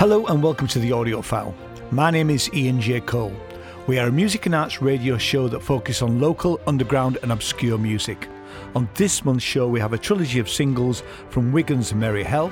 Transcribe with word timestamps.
Hello 0.00 0.24
and 0.28 0.42
welcome 0.42 0.66
to 0.66 0.78
the 0.78 0.92
Audiophile. 0.92 1.52
My 1.90 2.10
name 2.10 2.30
is 2.30 2.48
Ian 2.54 2.80
J. 2.80 3.02
Cole. 3.02 3.36
We 3.86 3.98
are 3.98 4.08
a 4.08 4.10
music 4.10 4.46
and 4.46 4.54
arts 4.54 4.80
radio 4.80 5.18
show 5.18 5.46
that 5.48 5.60
focuses 5.60 6.00
on 6.00 6.18
local, 6.18 6.58
underground, 6.66 7.18
and 7.22 7.30
obscure 7.30 7.76
music. 7.76 8.26
On 8.74 8.88
this 8.94 9.26
month's 9.26 9.44
show, 9.44 9.68
we 9.68 9.78
have 9.78 9.92
a 9.92 9.98
trilogy 9.98 10.38
of 10.38 10.48
singles 10.48 11.02
from 11.28 11.52
Wigan's 11.52 11.90
and 11.90 12.00
Merry 12.00 12.24
Hell, 12.24 12.50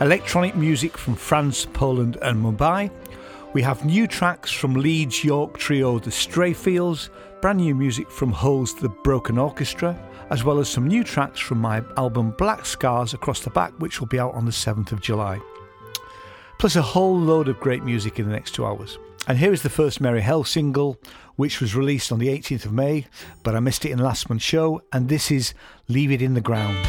electronic 0.00 0.54
music 0.54 0.96
from 0.96 1.16
France, 1.16 1.66
Poland, 1.66 2.18
and 2.22 2.40
Mumbai. 2.40 2.92
We 3.52 3.62
have 3.62 3.84
new 3.84 4.06
tracks 4.06 4.52
from 4.52 4.74
Leeds 4.74 5.24
York 5.24 5.58
trio 5.58 5.98
The 5.98 6.12
Stray 6.12 6.52
Fields, 6.52 7.10
brand 7.40 7.58
new 7.58 7.74
music 7.74 8.08
from 8.08 8.30
Hull's 8.30 8.74
The 8.76 8.90
Broken 8.90 9.38
Orchestra, 9.38 9.98
as 10.30 10.44
well 10.44 10.60
as 10.60 10.68
some 10.68 10.86
new 10.86 11.02
tracks 11.02 11.40
from 11.40 11.58
my 11.58 11.82
album 11.96 12.30
Black 12.38 12.64
Scars 12.64 13.12
Across 13.12 13.40
the 13.40 13.50
Back, 13.50 13.72
which 13.78 13.98
will 13.98 14.06
be 14.06 14.20
out 14.20 14.34
on 14.34 14.44
the 14.44 14.52
7th 14.52 14.92
of 14.92 15.00
July 15.00 15.40
plus 16.58 16.76
a 16.76 16.82
whole 16.82 17.18
load 17.18 17.48
of 17.48 17.60
great 17.60 17.84
music 17.84 18.18
in 18.18 18.26
the 18.26 18.32
next 18.32 18.54
two 18.54 18.66
hours. 18.66 18.98
And 19.28 19.38
here 19.38 19.52
is 19.52 19.62
the 19.62 19.70
first 19.70 20.00
Merry 20.00 20.20
Hell 20.20 20.44
single, 20.44 20.98
which 21.36 21.60
was 21.60 21.74
released 21.74 22.12
on 22.12 22.18
the 22.18 22.28
18th 22.28 22.66
of 22.66 22.72
May, 22.72 23.06
but 23.42 23.54
I 23.56 23.60
missed 23.60 23.84
it 23.84 23.90
in 23.90 23.98
last 23.98 24.28
month's 24.28 24.44
show, 24.44 24.82
and 24.92 25.08
this 25.08 25.30
is 25.30 25.54
Leave 25.88 26.12
It 26.12 26.22
in 26.22 26.34
the 26.34 26.40
Ground. 26.40 26.86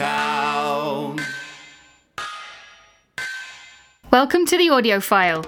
town. 0.00 1.20
Welcome 4.10 4.46
to 4.46 4.56
the 4.56 4.68
Audiophile. 4.68 5.44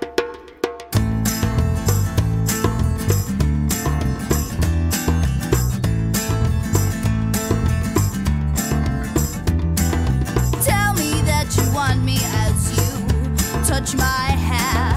touch 13.65 13.95
my 13.95 14.05
hand. 14.05 14.92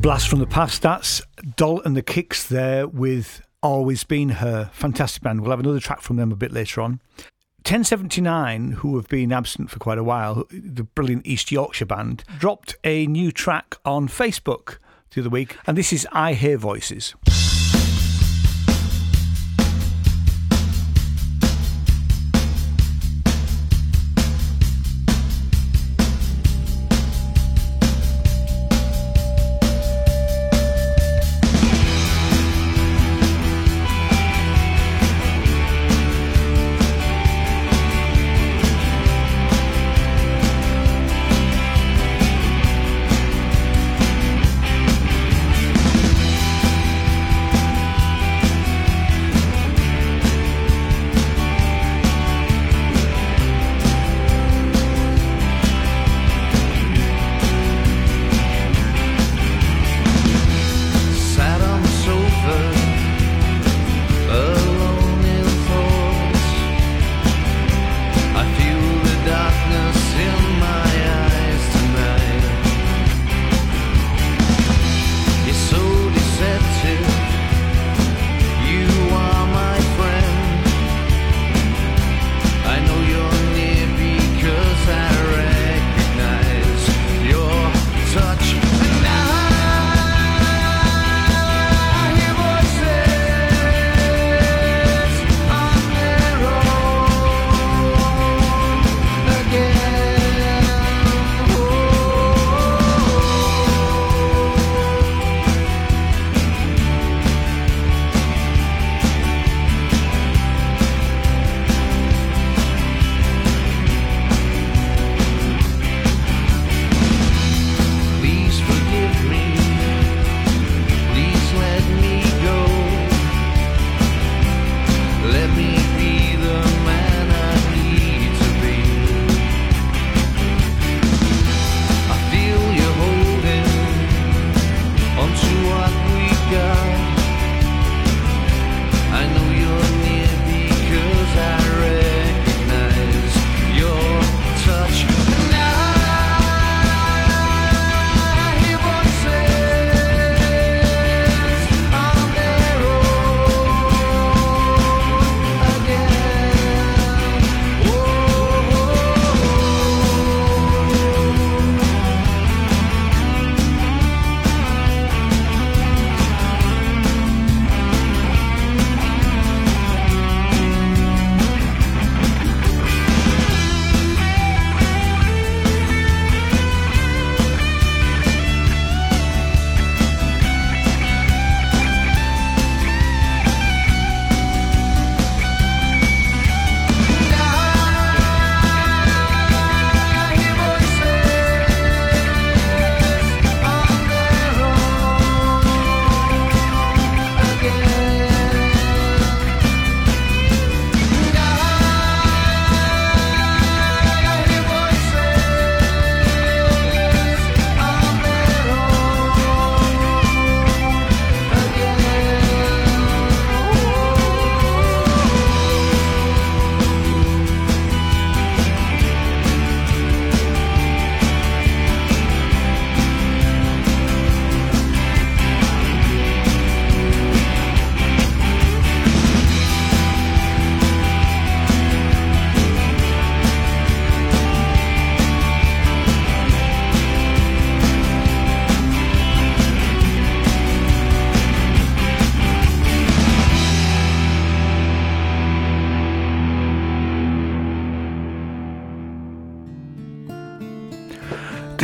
blast 0.00 0.28
from 0.28 0.38
the 0.38 0.46
past. 0.46 0.80
That's 0.80 1.20
Doll 1.56 1.82
and 1.82 1.94
the 1.94 2.02
Kicks 2.02 2.48
there 2.48 2.88
with 2.88 3.42
Always 3.62 4.02
Been 4.02 4.30
Her. 4.30 4.70
Fantastic 4.72 5.22
band. 5.22 5.42
We'll 5.42 5.50
have 5.50 5.60
another 5.60 5.80
track 5.80 6.00
from 6.00 6.16
them 6.16 6.32
a 6.32 6.36
bit 6.36 6.52
later 6.52 6.80
on. 6.80 7.00
Ten79, 7.64 8.74
who 8.74 8.96
have 8.96 9.08
been 9.08 9.30
absent 9.30 9.70
for 9.70 9.78
quite 9.78 9.98
a 9.98 10.04
while, 10.04 10.46
the 10.50 10.84
brilliant 10.84 11.26
East 11.26 11.52
Yorkshire 11.52 11.84
band, 11.84 12.24
dropped 12.38 12.76
a 12.82 13.06
new 13.06 13.30
track 13.30 13.76
on 13.84 14.08
Facebook 14.08 14.78
the 15.10 15.20
other 15.20 15.30
week, 15.30 15.58
and 15.66 15.76
this 15.76 15.92
is 15.92 16.08
I 16.12 16.32
Hear 16.32 16.56
Voices. 16.56 17.14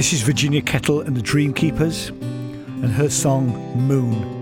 This 0.06 0.20
is 0.20 0.22
Virginia 0.22 0.62
Kettle 0.62 1.00
and 1.00 1.16
the 1.16 1.20
Dreamkeepers 1.20 2.10
and 2.10 2.92
her 2.92 3.10
song 3.10 3.48
Moon. 3.74 4.35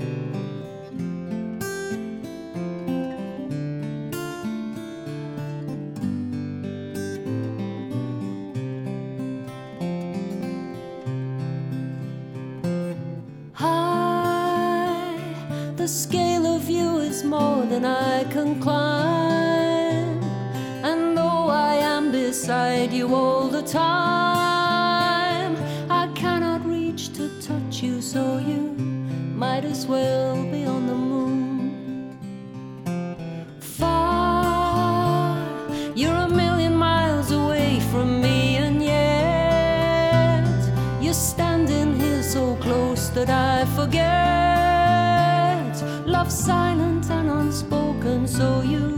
Silent 46.28 47.11
and 47.11 47.28
unspoken, 47.31 48.26
so 48.26 48.62
you 48.62 48.97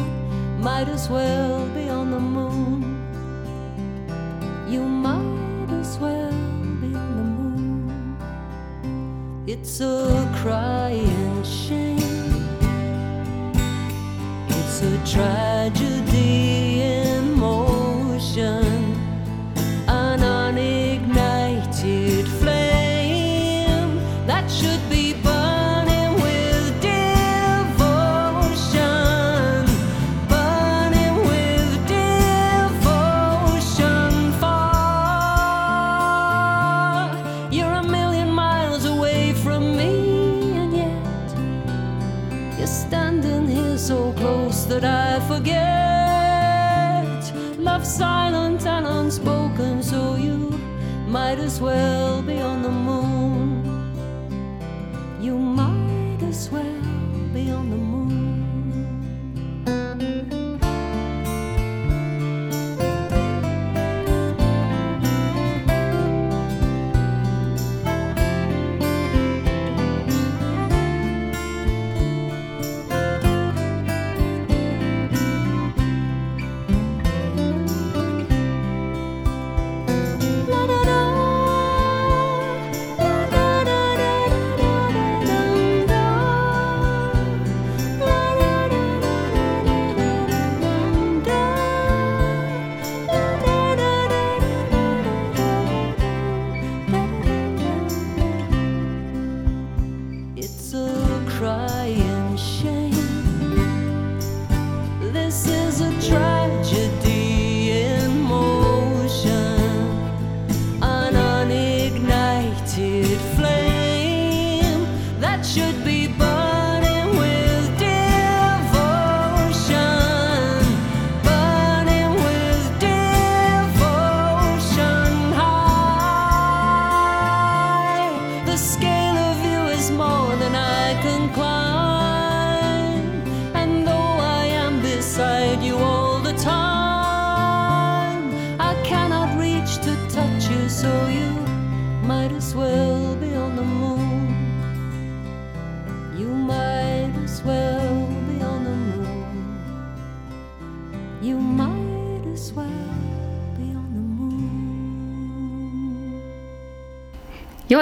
might 0.61 0.89
as 0.89 1.09
well 1.09 1.67
be 1.75 1.89
on 1.89 2.11
the 2.11 2.21
moon. 2.21 2.83
You 4.69 4.83
might 4.83 5.71
as 5.81 5.99
well 5.99 6.31
be 6.81 6.95
on 6.95 7.17
the 7.17 7.25
moon. 7.39 8.17
It's 9.47 9.81
a 9.81 10.29
crying 10.43 11.45
shame, 11.45 12.49
it's 14.49 14.83
a 14.83 14.97
tragedy. 15.05 15.96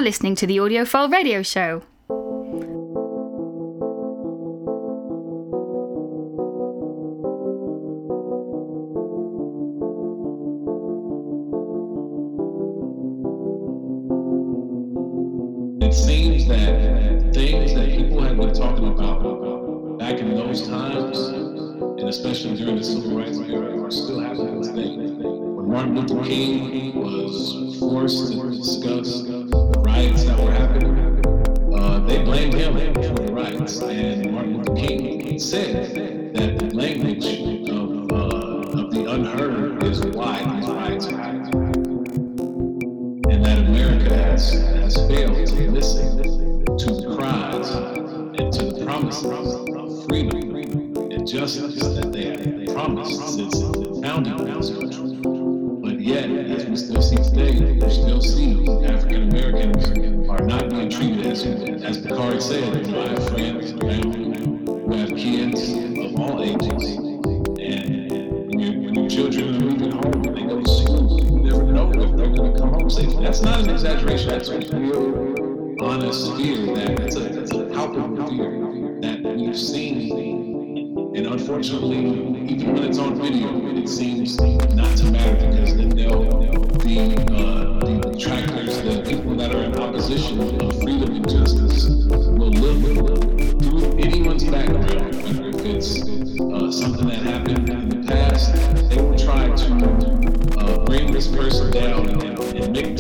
listening 0.05 0.35
to 0.35 0.47
the 0.47 0.59
Audiophile 0.59 1.11
Radio 1.11 1.43
Show. 1.43 1.83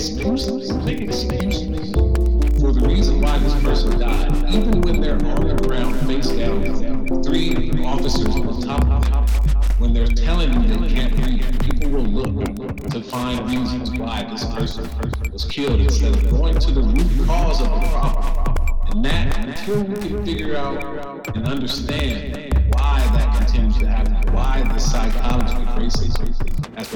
Explores. 0.06 0.73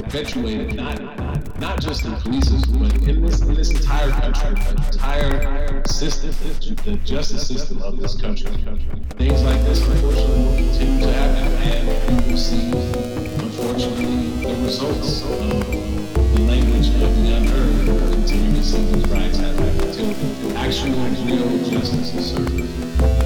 Perpetuated 0.09 0.75
not 0.75 0.99
not 1.59 1.79
just 1.79 2.03
in 2.03 2.15
police, 2.15 2.49
but 2.49 2.91
in 3.07 3.21
this 3.21 3.41
in 3.41 3.53
this 3.53 3.69
entire 3.69 4.09
country, 4.09 4.49
entire 4.91 5.85
system, 5.85 6.31
the 6.83 6.97
justice 7.05 7.47
system 7.47 7.79
of 7.83 7.99
this 7.99 8.19
country. 8.19 8.51
Things 9.17 9.43
like 9.43 9.61
this, 9.65 9.85
unfortunately, 9.85 10.43
will 10.45 10.55
continue 10.55 11.01
to 11.01 11.13
happen, 11.13 11.47
and 11.69 12.25
we 12.25 12.31
will 12.31 12.39
see, 12.39 12.71
unfortunately, 13.43 14.45
the 14.47 14.55
results 14.63 15.21
of 15.21 15.71
the 16.33 16.41
language 16.41 16.87
of 16.87 17.15
the 17.15 17.35
unheard. 17.35 17.87
Will 17.87 18.11
continue 18.11 18.55
to 18.55 18.63
see 18.63 18.83
these 18.85 19.07
riots 19.09 19.37
happen 19.37 19.69
until 19.79 20.57
actual, 20.57 20.89
real 21.23 21.69
justice 21.69 22.15
is 22.15 22.31
served. 22.31 23.18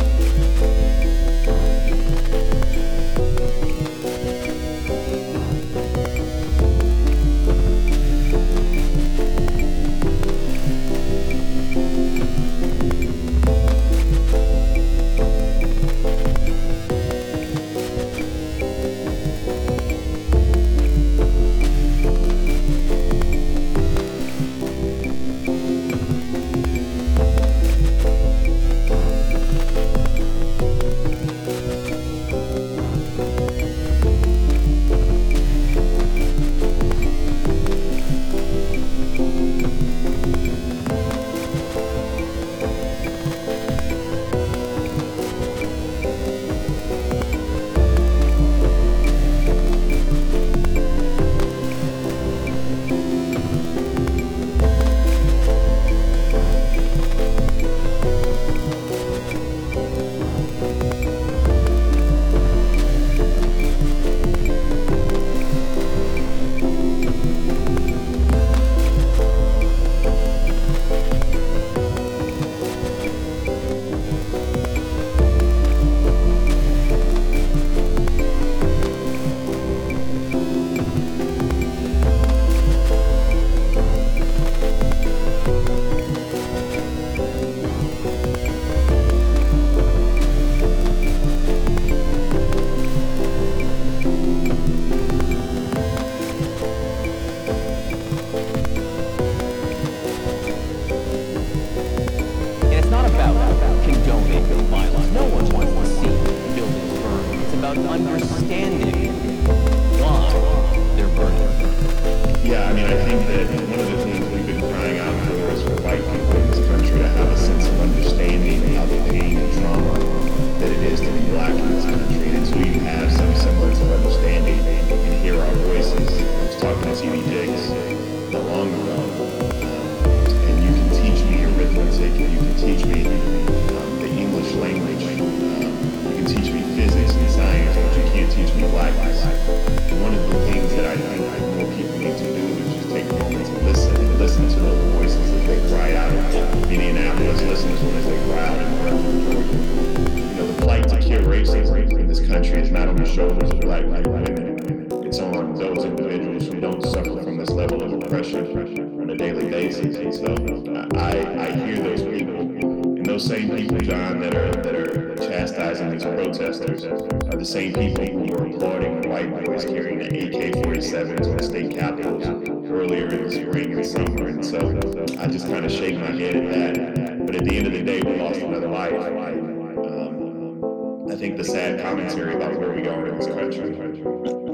Think 181.24 181.38
the 181.38 181.46
sad 181.46 181.80
commentary 181.80 182.36
about 182.36 182.60
where 182.60 182.74
we 182.74 182.86
are 182.86 183.08
in 183.08 183.18
this 183.18 183.28
country, 183.28 183.72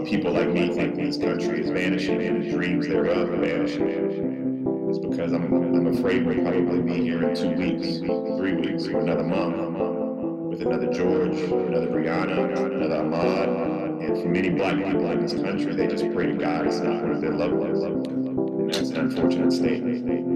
people 0.08 0.34
like 0.34 0.50
me 0.50 0.72
think 0.72 0.98
this 0.98 1.18
country 1.18 1.62
is 1.62 1.72
vanishing 1.72 2.22
and 2.22 2.48
dreams 2.48 2.88
thereof 2.88 3.28
are 3.28 3.38
vanishing. 3.38 4.86
It's 4.88 5.00
because 5.00 5.34
I'm, 5.34 5.52
I'm 5.52 5.88
afraid 5.88 6.28
we'll 6.28 6.44
probably 6.44 6.82
be 6.84 7.02
here 7.02 7.28
in 7.28 7.36
two 7.36 7.50
weeks, 7.56 7.98
three 8.38 8.54
weeks, 8.54 8.86
or 8.86 9.00
another 9.00 9.24
month 9.24 9.58
with 10.48 10.62
another 10.62 10.94
George, 10.94 11.40
another 11.40 11.88
Breonna, 11.88 12.56
another 12.56 12.98
Ahmaud. 12.98 14.06
And 14.06 14.22
for 14.22 14.28
many 14.28 14.50
black 14.50 14.76
people 14.76 15.10
in 15.10 15.22
this 15.22 15.34
country, 15.34 15.76
they 15.76 15.88
just 15.88 16.06
pray 16.14 16.28
to 16.28 16.34
God 16.34 16.68
it's 16.68 16.78
not 16.78 17.02
one 17.02 17.14
of 17.14 17.22
their 17.22 17.34
loved 17.34 17.54
ones. 17.54 17.82
And 17.82 18.72
that's 18.72 18.90
an 18.92 18.98
unfortunate 18.98 19.54
state. 19.54 20.29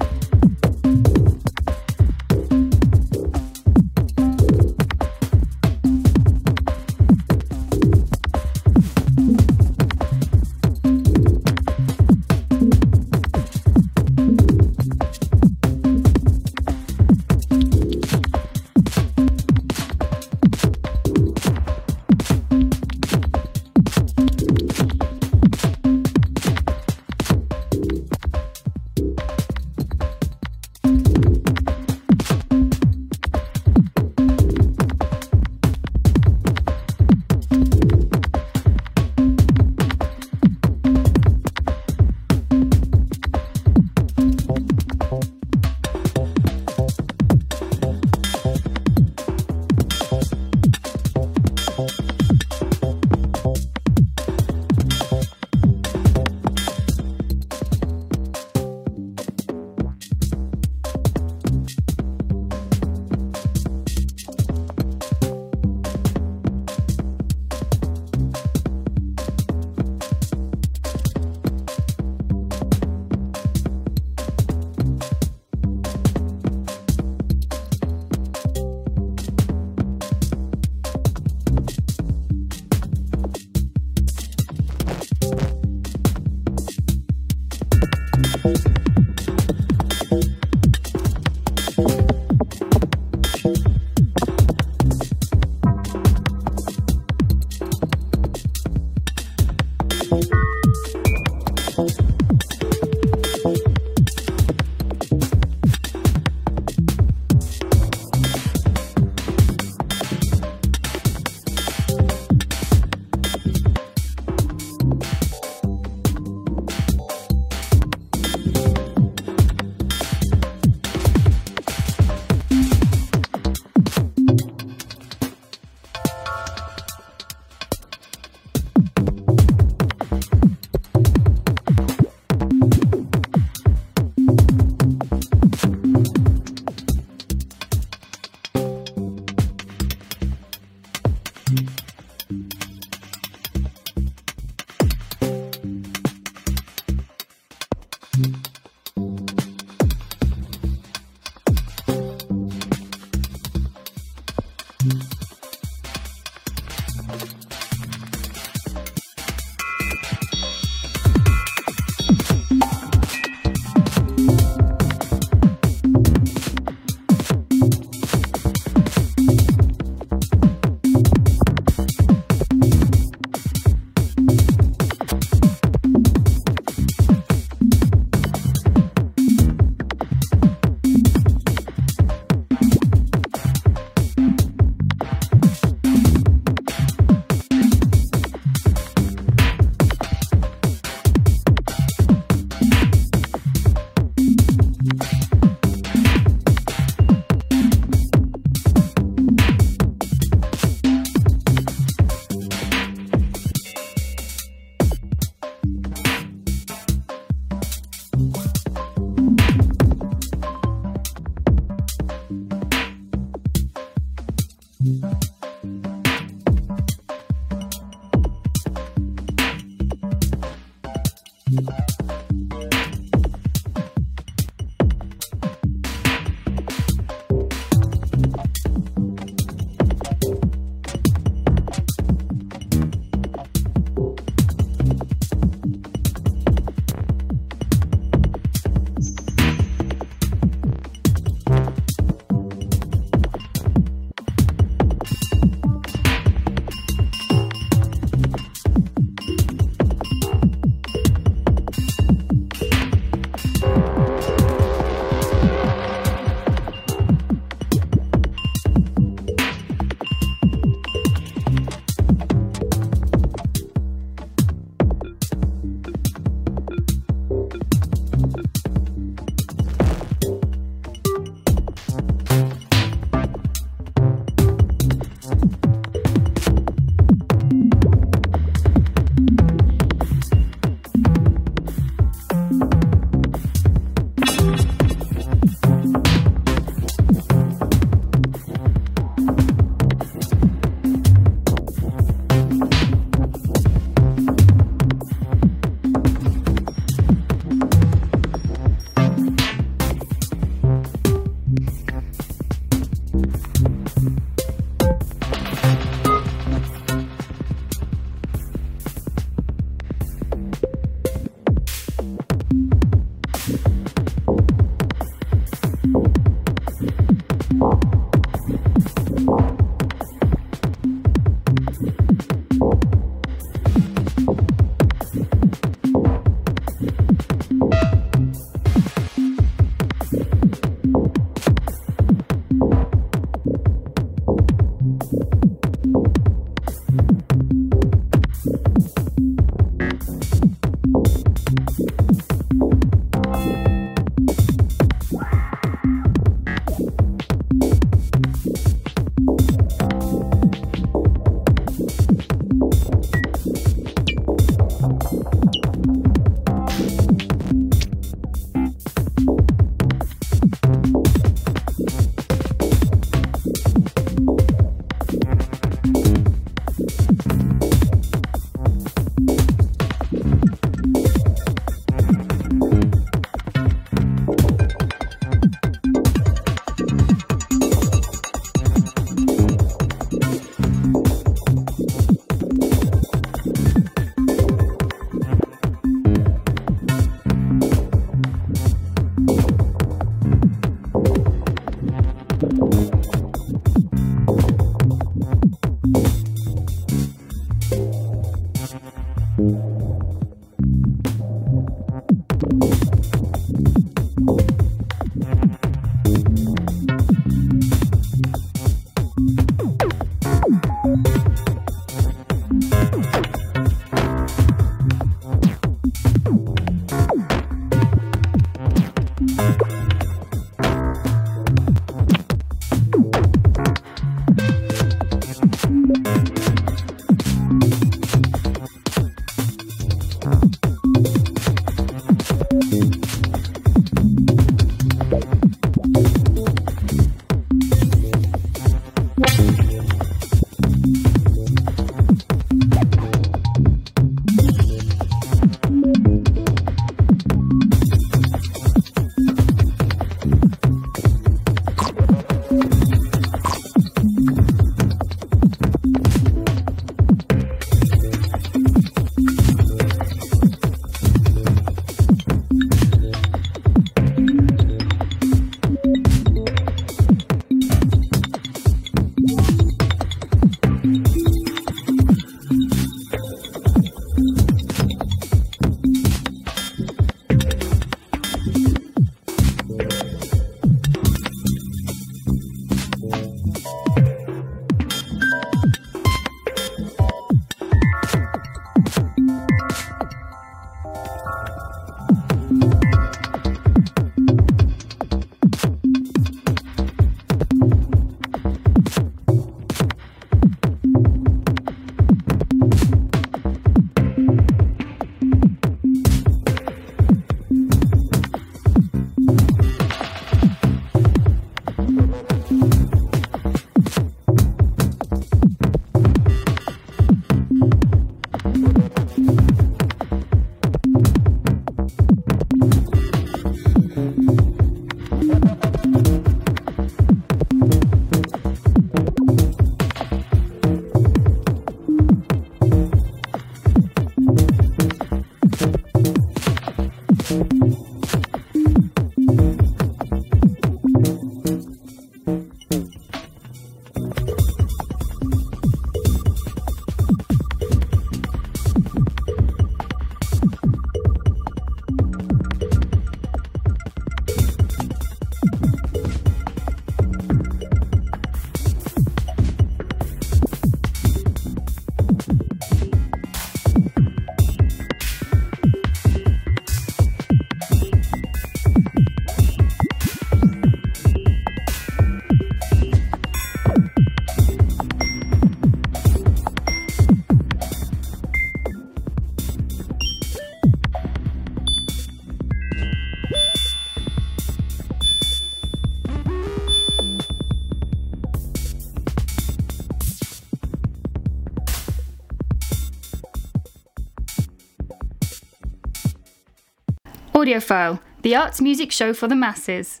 Audiophile, 597.42 597.98
the 598.22 598.36
arts 598.36 598.60
music 598.60 598.92
show 598.92 599.12
for 599.12 599.26
the 599.26 599.34
masses. 599.34 600.00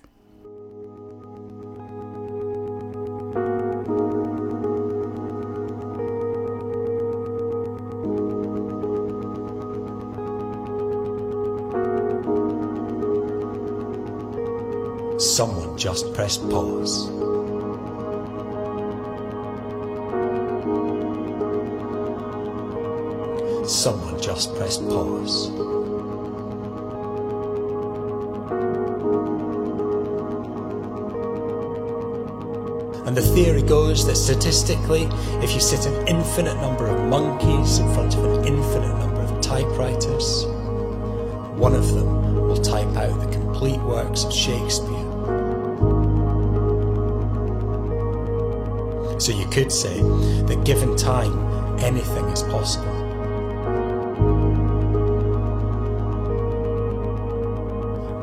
Someone 15.18 15.76
just 15.76 16.14
pressed 16.14 16.48
pause. 16.48 17.08
Someone 23.68 24.22
just 24.22 24.54
pressed 24.54 24.88
pause. 24.88 25.51
Goes 33.72 34.04
that 34.06 34.16
statistically, 34.16 35.04
if 35.42 35.54
you 35.54 35.58
sit 35.58 35.86
an 35.86 36.06
infinite 36.06 36.56
number 36.56 36.86
of 36.88 37.08
monkeys 37.08 37.78
in 37.78 37.90
front 37.94 38.14
of 38.14 38.22
an 38.22 38.44
infinite 38.44 38.94
number 38.98 39.22
of 39.22 39.40
typewriters, 39.40 40.44
one 41.56 41.74
of 41.74 41.88
them 41.94 42.34
will 42.34 42.60
type 42.60 42.94
out 42.98 43.18
the 43.18 43.32
complete 43.32 43.80
works 43.80 44.24
of 44.24 44.32
Shakespeare. 44.34 45.06
So 49.18 49.32
you 49.32 49.46
could 49.46 49.72
say 49.72 50.02
that 50.48 50.64
given 50.66 50.94
time, 50.94 51.32
anything 51.78 52.26
is 52.26 52.42
possible. 52.42 52.92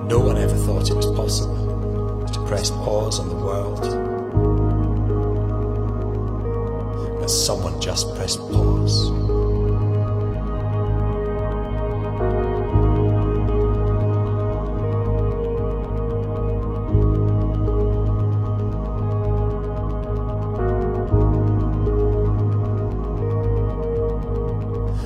No 0.05 0.19
one 0.19 0.37
ever 0.37 0.55
thought 0.55 0.91
it 0.91 0.95
was 0.95 1.07
possible 1.07 2.27
to 2.33 2.39
press 2.45 2.69
pause 2.69 3.19
on 3.19 3.29
the 3.29 3.35
world. 3.35 4.18
Someone 7.29 7.79
just 7.79 8.15
pressed 8.15 8.39
pause. 8.39 9.09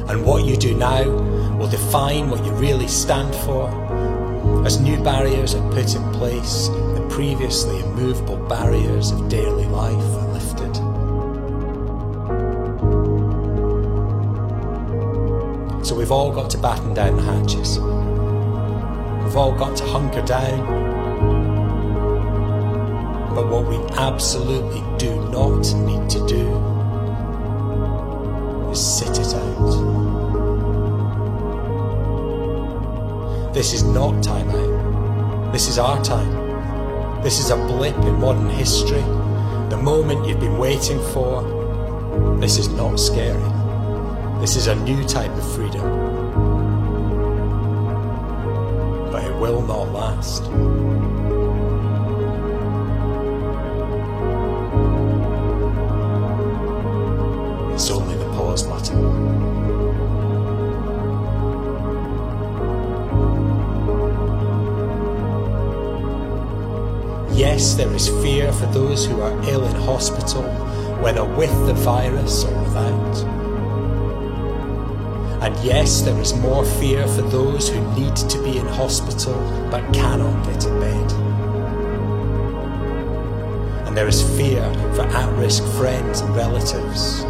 And 0.10 0.26
what 0.26 0.46
you 0.46 0.56
do 0.56 0.74
now 0.76 1.04
will 1.58 1.68
define 1.68 2.30
what 2.30 2.46
you 2.46 2.54
really 2.54 2.88
stand 2.88 3.36
for. 3.36 3.68
As 4.66 4.80
new 4.80 5.02
barriers 5.04 5.56
are 5.56 5.72
put 5.72 5.94
in 5.94 6.10
place, 6.14 6.70
the 6.70 7.06
previously 7.10 7.82
immovable 7.82 8.38
barriers 8.48 9.12
of 9.12 9.28
daily 9.28 9.66
life 9.66 10.23
we've 16.04 16.12
all 16.12 16.34
got 16.34 16.50
to 16.50 16.58
batten 16.58 16.94
down 16.94 17.16
the 17.16 17.24
hatches. 17.24 17.80
We've 17.80 19.38
all 19.38 19.54
got 19.58 19.78
to 19.78 19.86
hunker 19.86 20.22
down. 20.24 20.60
But 23.34 23.48
what 23.48 23.66
we 23.70 23.78
absolutely 23.96 24.84
do 24.98 25.16
not 25.30 25.74
need 25.74 26.10
to 26.10 26.28
do 26.28 26.44
is 28.70 28.86
sit 28.86 29.18
it 29.18 29.34
out. 29.34 29.94
This 33.54 33.72
is 33.72 33.84
not 33.84 34.22
time 34.22 34.50
out. 34.50 35.54
This 35.54 35.70
is 35.70 35.80
our 35.80 36.04
time. 36.04 37.24
This 37.24 37.40
is 37.40 37.50
a 37.50 37.56
blip 37.56 37.96
in 37.96 38.20
modern 38.20 38.50
history. 38.50 39.04
The 39.70 39.80
moment 39.82 40.28
you've 40.28 40.42
been 40.42 40.58
waiting 40.58 41.00
for. 41.14 41.44
This 42.42 42.58
is 42.58 42.68
not 42.68 43.00
scary. 43.00 43.53
This 44.40 44.56
is 44.56 44.68
a 44.68 44.76
new 44.76 45.04
type 45.06 45.32
of 45.32 45.56
freedom. 45.56 45.82
But 49.12 49.24
it 49.24 49.36
will 49.36 49.62
not 49.62 49.92
last. 49.92 50.44
It's 57.74 57.90
only 57.90 58.16
the 58.16 58.26
pause 58.36 58.64
button. 58.64 59.02
Yes, 67.36 67.74
there 67.74 67.92
is 67.94 68.10
fear 68.22 68.52
for 68.54 68.68
those 68.68 69.06
who 69.06 69.22
are 69.22 69.32
ill 69.50 69.66
in 69.66 69.76
hospital, 69.76 70.44
whether 71.02 71.26
with 71.26 71.50
the 71.66 71.74
virus 71.74 72.44
or 72.44 72.64
without. 72.64 73.43
And 75.44 75.58
yes, 75.58 76.02
there 76.02 76.18
is 76.22 76.34
more 76.34 76.64
fear 76.64 77.06
for 77.06 77.22
those 77.24 77.68
who 77.68 77.82
need 78.00 78.16
to 78.16 78.42
be 78.42 78.58
in 78.60 78.66
hospital 78.66 79.36
but 79.70 79.82
cannot 79.94 80.46
get 80.46 80.66
a 80.66 80.70
bed. 80.80 81.12
And 83.86 83.98
there 83.98 84.08
is 84.08 84.22
fear 84.38 84.64
for 84.96 85.02
at 85.02 85.38
risk 85.38 85.62
friends 85.78 86.22
and 86.22 86.34
relatives. 86.34 87.24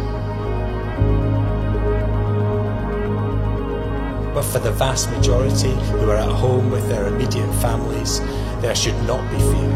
But 4.32 4.44
for 4.44 4.60
the 4.60 4.70
vast 4.70 5.10
majority 5.10 5.72
who 5.72 6.08
are 6.08 6.16
at 6.16 6.30
home 6.30 6.70
with 6.70 6.88
their 6.88 7.08
immediate 7.08 7.52
families, 7.54 8.20
there 8.60 8.76
should 8.76 9.02
not 9.08 9.28
be 9.32 9.38
fear. 9.40 9.72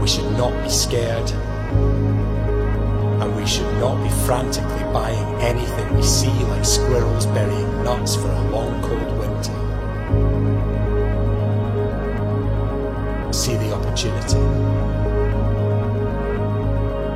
We 0.00 0.06
should 0.06 0.30
not 0.38 0.52
be 0.62 0.70
scared. 0.70 1.28
We 3.40 3.46
should 3.46 3.72
not 3.78 4.02
be 4.02 4.10
frantically 4.26 4.84
buying 4.92 5.40
anything 5.40 5.96
we 5.96 6.02
see 6.02 6.28
like 6.28 6.62
squirrels 6.62 7.24
burying 7.24 7.82
nuts 7.82 8.14
for 8.14 8.28
a 8.28 8.50
long 8.50 8.82
cold 8.82 9.18
winter. 9.18 9.54
See 13.32 13.56
the 13.56 13.72
opportunity. 13.72 14.42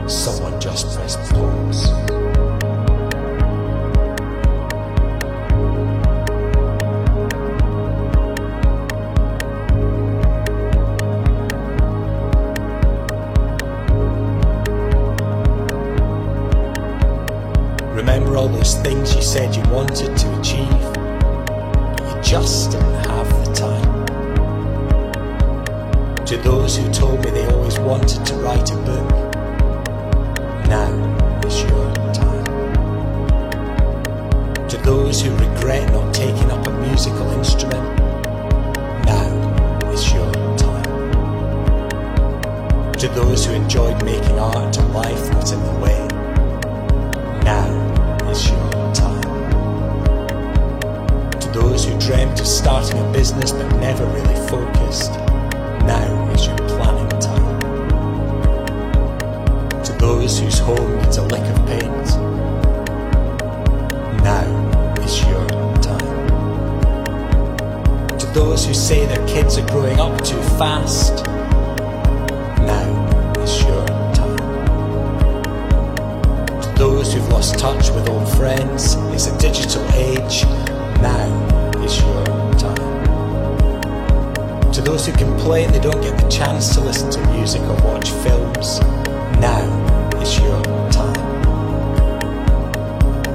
Someone 0.08 0.58
just 0.62 0.96
pressed 0.96 1.20
pause. 1.30 1.93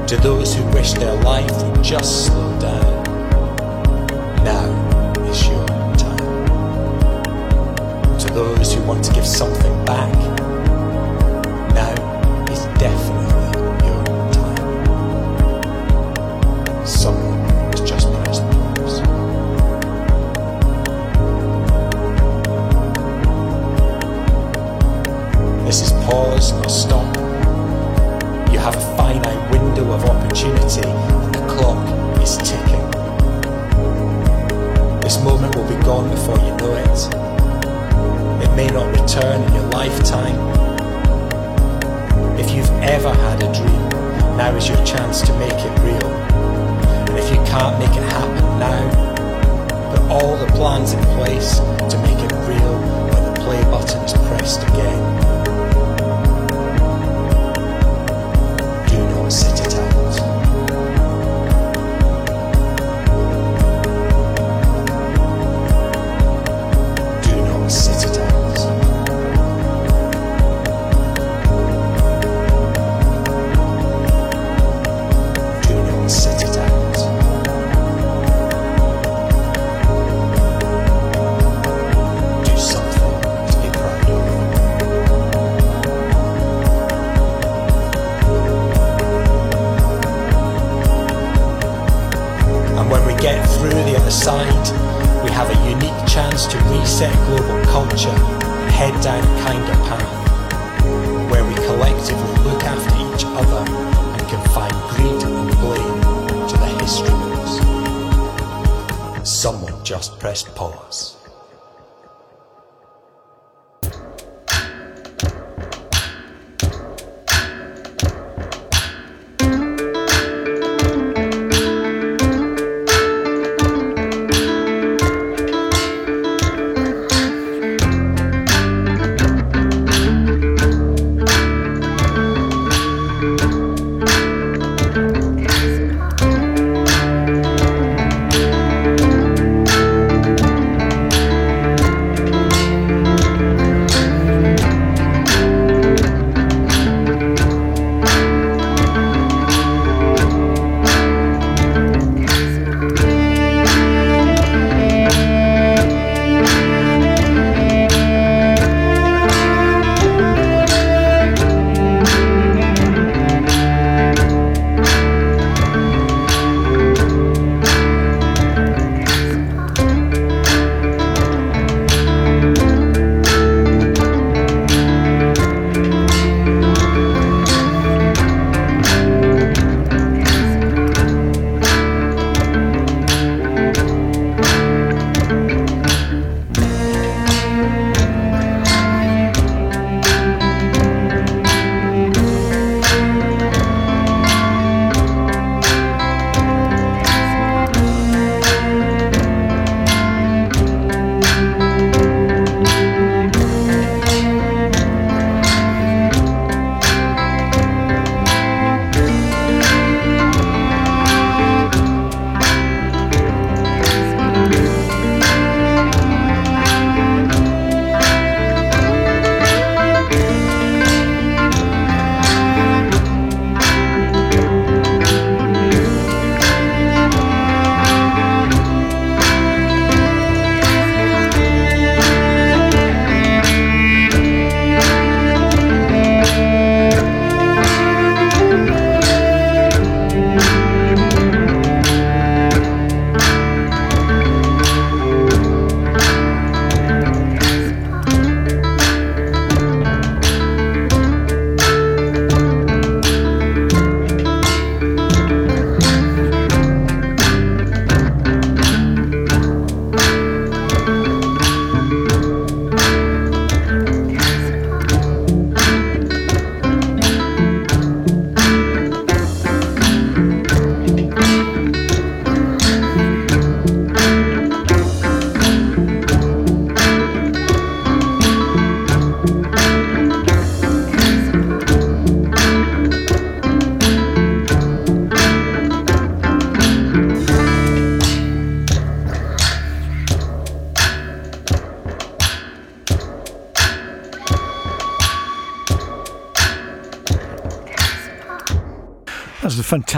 To 0.10 0.18
those 0.18 0.56
who 0.56 0.64
wish 0.72 0.94
their 0.94 1.14
life 1.22 1.52
would 1.62 1.84
just 1.84 2.26
slow 2.26 2.60
down, 2.60 3.04
now 4.44 4.66
is 5.30 5.48
your 5.48 5.68
time. 5.98 6.48
To 8.18 8.28
those 8.34 8.74
who 8.74 8.82
want 8.88 9.04
to 9.04 9.14
give 9.14 9.28
something 9.28 9.86
back, 9.86 10.12
now 11.76 11.94
is 12.52 12.66
definitely 12.80 13.52
your 13.86 14.04
time. 14.34 14.66
Someone 16.88 17.40
has 17.70 17.82
just 17.82 18.12
pressed 18.12 18.42
pause. 18.50 19.02
This 25.68 25.82
is 25.84 25.92
pause, 26.04 26.52
not 26.54 26.72
stop. 26.72 27.16
You 28.52 28.58
have 28.58 28.76
a 28.76 28.80
finite 28.98 29.29
window 29.80 29.94
of 29.96 30.06
opportunity, 30.06 30.88
and 30.88 31.34
the 31.34 31.48
clock 31.48 31.80
is 32.22 32.38
ticking. 32.38 32.92
This 35.02 35.22
moment 35.24 35.56
will 35.56 35.68
be 35.68 35.82
gone 35.84 36.10
before 36.10 36.38
you 36.40 36.56
know 36.58 36.76
it. 36.76 37.00
It 38.44 38.56
may 38.56 38.68
not 38.68 38.88
return 39.00 39.42
in 39.42 39.54
your 39.54 39.70
lifetime. 39.70 40.38
If 42.38 42.52
you've 42.52 42.70
ever 42.82 43.14
had 43.14 43.42
a 43.44 43.54
dream, 43.54 43.90
now 44.38 44.56
is 44.56 44.68
your 44.68 44.84
chance 44.86 45.22
to 45.22 45.34
make 45.40 45.54
it 45.54 45.80
real. 45.80 46.12
And 47.08 47.18
if 47.18 47.30
you 47.30 47.38
can't 47.46 47.80
make 47.80 47.96
it 47.96 48.04
happen 48.04 48.60
now, 48.60 49.92
put 49.92 50.02
all 50.12 50.38
the 50.38 50.52
plans 50.54 50.94
in 50.94 51.04
place 51.18 51.60
to 51.60 51.98
make 52.04 52.20
it 52.20 52.34
real 52.48 52.80
when 53.12 53.34
the 53.34 53.40
play 53.42 53.64
button 53.72 54.04
is 54.04 54.14
pressed 54.28 54.62
again. 54.64 55.29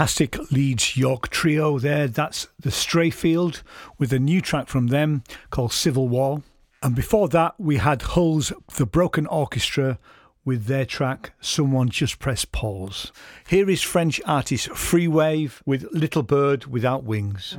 Fantastic 0.02 0.50
Leeds 0.50 0.96
York 0.96 1.28
trio 1.28 1.78
there. 1.78 2.08
That's 2.08 2.48
the 2.58 2.72
Stray 2.72 3.08
Field 3.08 3.62
with 3.98 4.12
a 4.12 4.18
new 4.18 4.40
track 4.40 4.66
from 4.66 4.88
them 4.88 5.22
called 5.50 5.72
Civil 5.72 6.08
War. 6.08 6.42
And 6.82 6.96
before 6.96 7.28
that, 7.28 7.54
we 7.56 7.76
had 7.76 8.02
Hull's 8.02 8.52
The 8.74 8.84
Broken 8.84 9.28
Orchestra 9.28 10.00
with 10.44 10.64
their 10.64 10.84
track 10.84 11.34
Someone 11.40 11.88
Just 11.88 12.18
Press 12.18 12.44
Pause. 12.44 13.12
Here 13.46 13.70
is 13.70 13.80
French 13.80 14.20
artist 14.26 14.70
Freewave 14.70 15.60
with 15.64 15.86
Little 15.92 16.24
Bird 16.24 16.66
Without 16.66 17.04
Wings. 17.04 17.56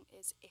Song 0.00 0.18
is 0.18 0.34
If 0.40 0.49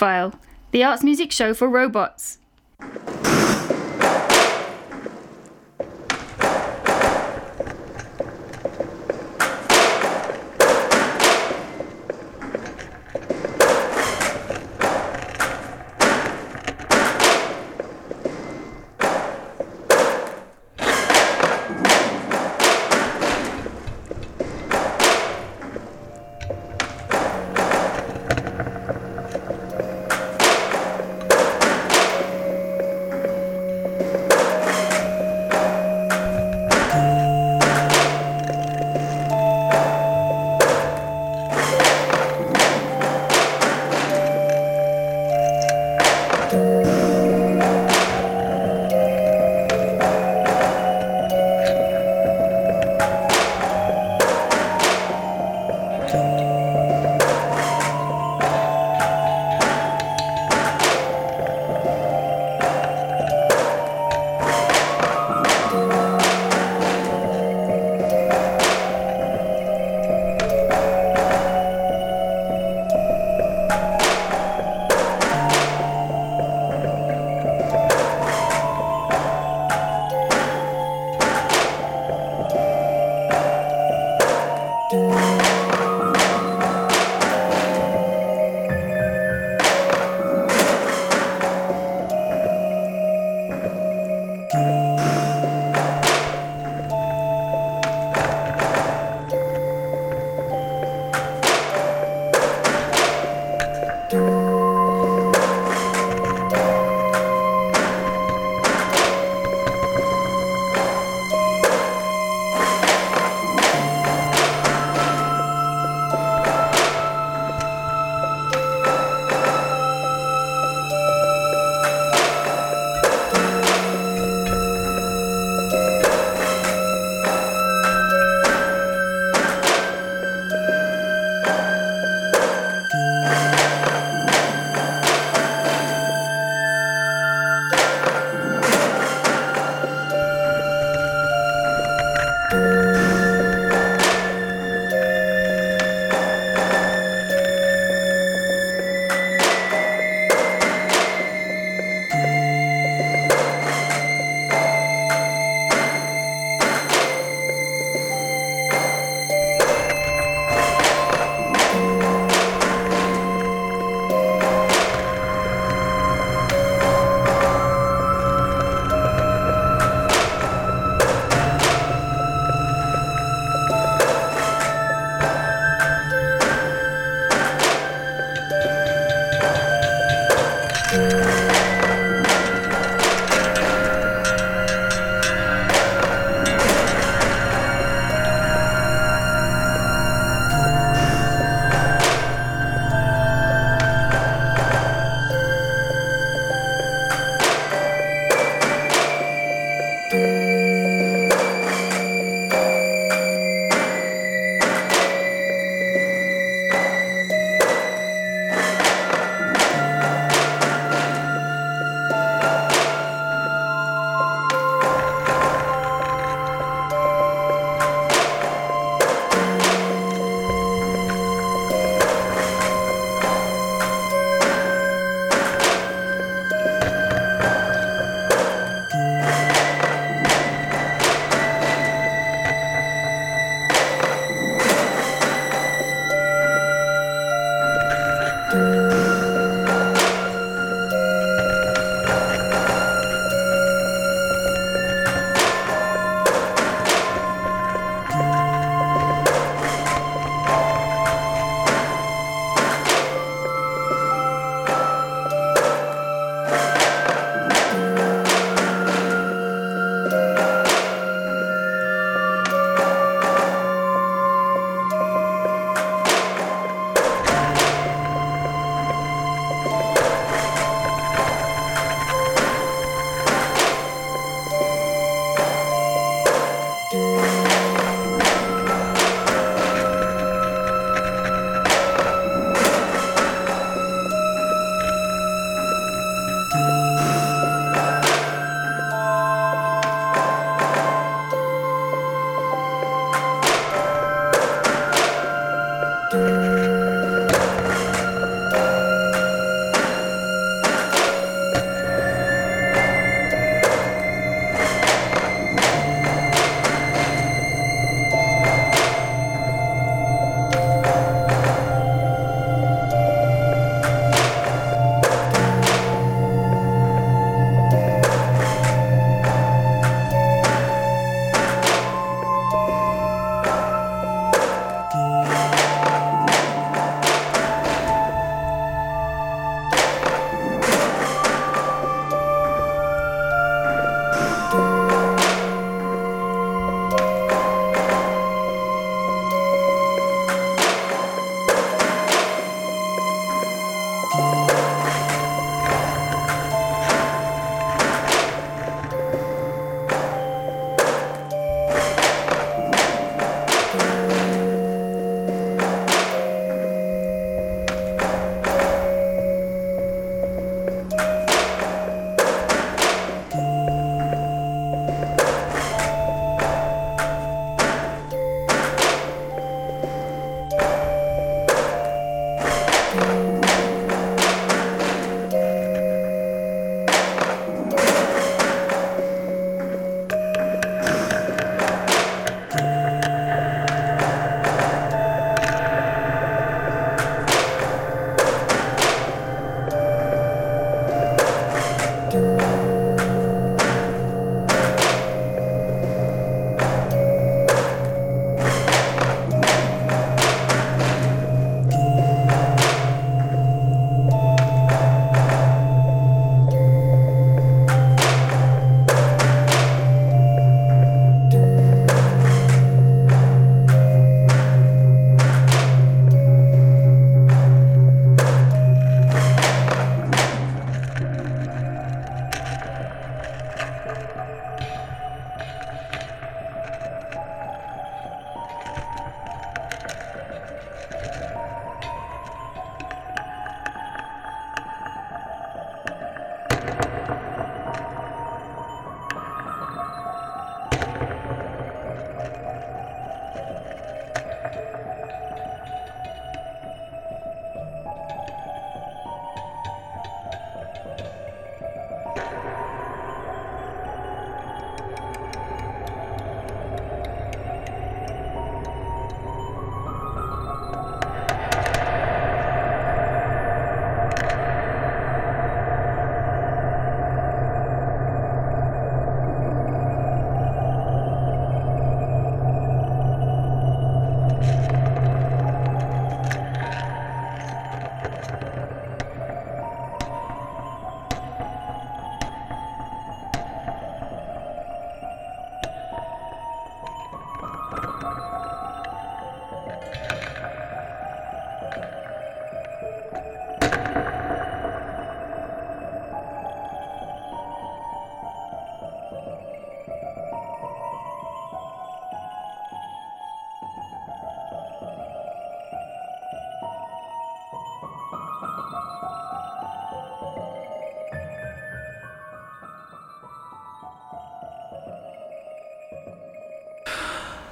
Audiophile, 0.00 0.34
the 0.70 0.82
arts 0.82 1.02
music 1.02 1.30
show 1.30 1.52
for 1.52 1.68
robots. 1.68 2.38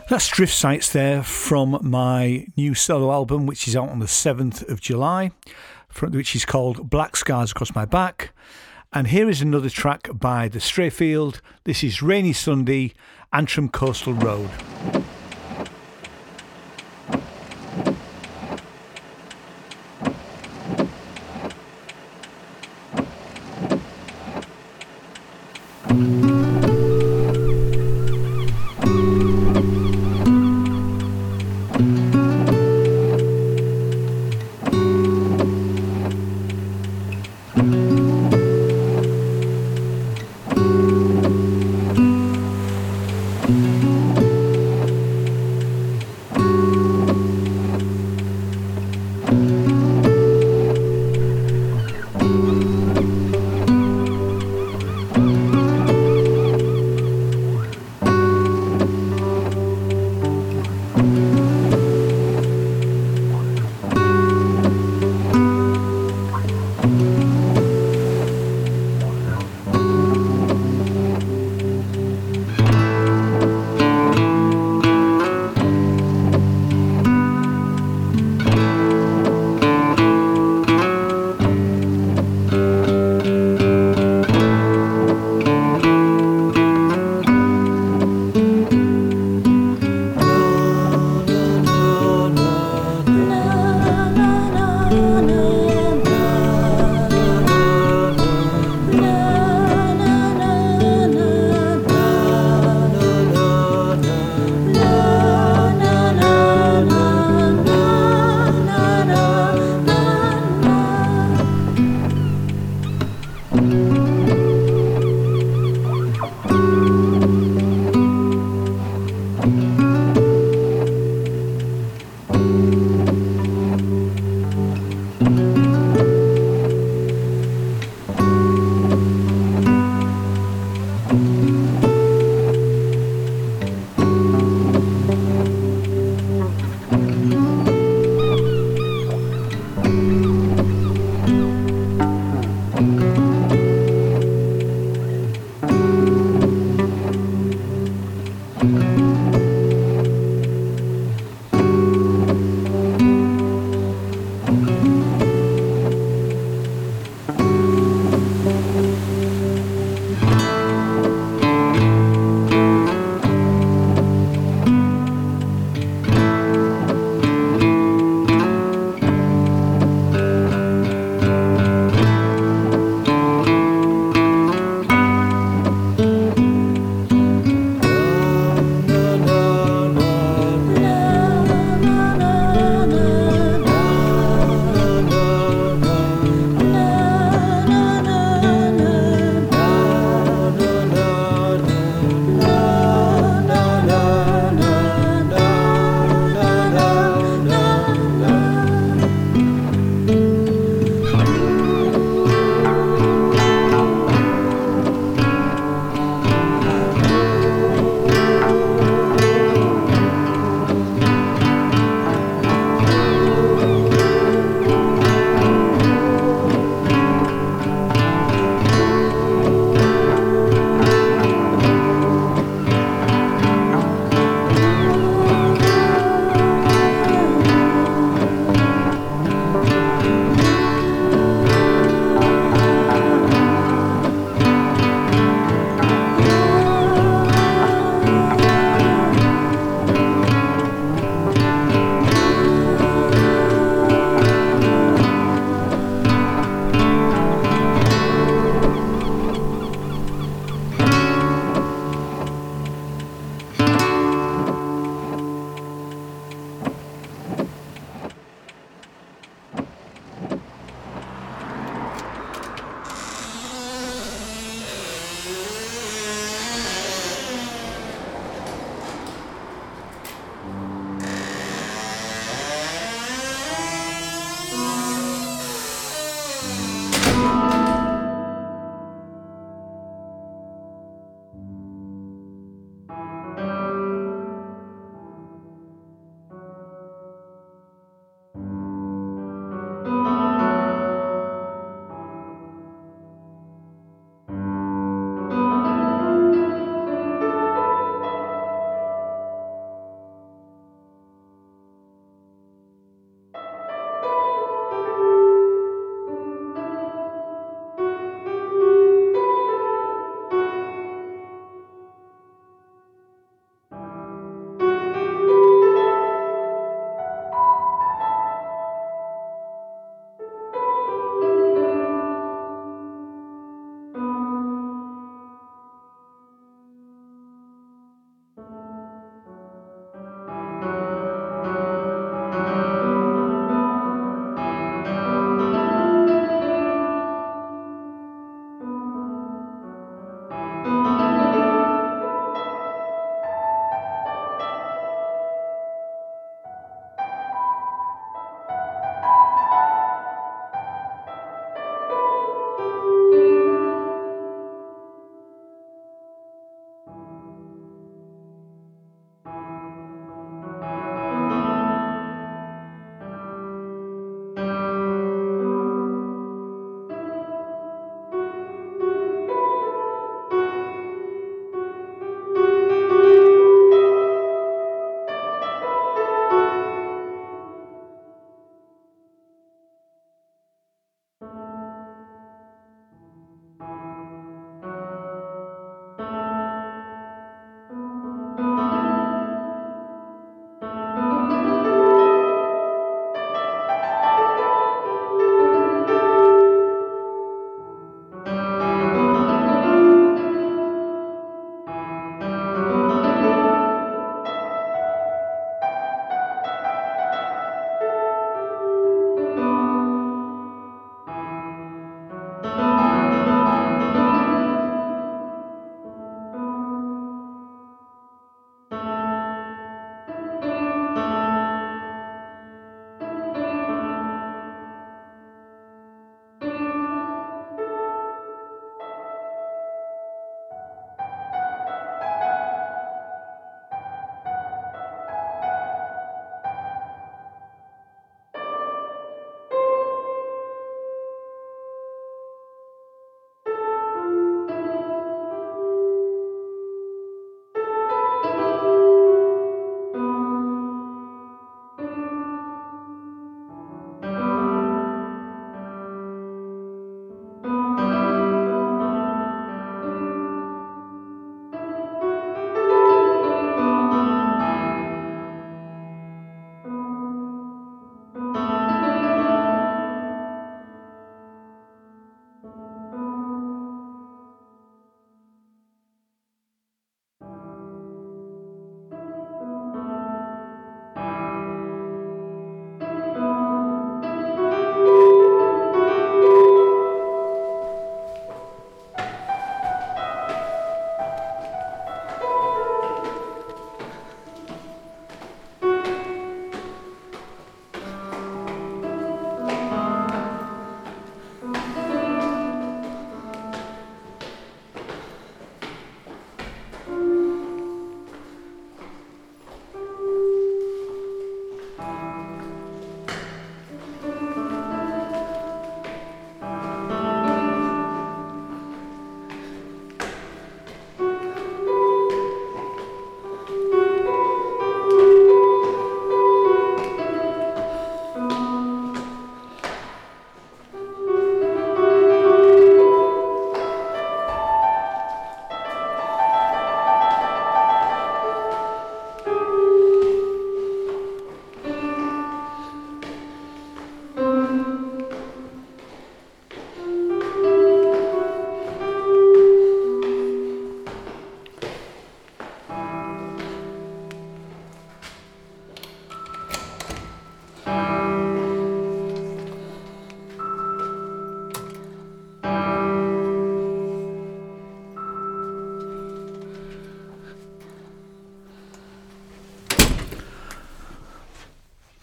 That's 0.08 0.28
Drift 0.28 0.54
Sights 0.54 0.90
there 0.90 1.22
from 1.22 1.78
my 1.82 2.46
new 2.56 2.74
solo 2.74 3.12
album, 3.12 3.44
which 3.44 3.68
is 3.68 3.76
out 3.76 3.90
on 3.90 3.98
the 3.98 4.06
7th 4.06 4.66
of 4.66 4.80
July, 4.80 5.32
which 6.00 6.34
is 6.34 6.46
called 6.46 6.88
Black 6.88 7.14
Scars 7.14 7.50
Across 7.50 7.74
My 7.74 7.84
Back. 7.84 8.32
And 8.90 9.08
here 9.08 9.28
is 9.28 9.42
another 9.42 9.68
track 9.68 10.08
by 10.14 10.48
The 10.48 10.60
Stray 10.60 10.88
Field. 10.88 11.42
This 11.64 11.84
is 11.84 12.00
Rainy 12.00 12.32
Sunday, 12.32 12.94
Antrim 13.34 13.68
Coastal 13.68 14.14
Road. 14.14 14.48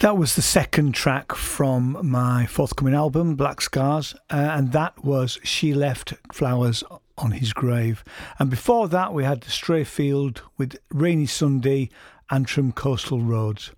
That 0.06 0.18
was 0.18 0.36
the 0.36 0.44
second 0.44 0.94
track 0.94 1.34
from 1.34 1.98
my 2.04 2.46
forthcoming 2.46 2.94
album, 2.94 3.34
Black 3.34 3.60
Scars, 3.60 4.14
uh, 4.30 4.36
and 4.36 4.72
that 4.72 5.04
was 5.04 5.40
She 5.44 5.74
Left 5.74 6.14
Flowers 6.32 6.84
on 7.18 7.32
His 7.32 7.54
Grave. 7.54 8.04
And 8.38 8.52
before 8.52 8.88
that, 8.90 9.16
we 9.16 9.24
had 9.24 9.44
Stray 9.46 9.84
Field 9.84 10.44
with 10.60 10.78
Rainy 10.92 11.26
Sunday, 11.26 11.90
Antrim 12.30 12.72
Coastal 12.72 13.20
Roads. 13.20 13.72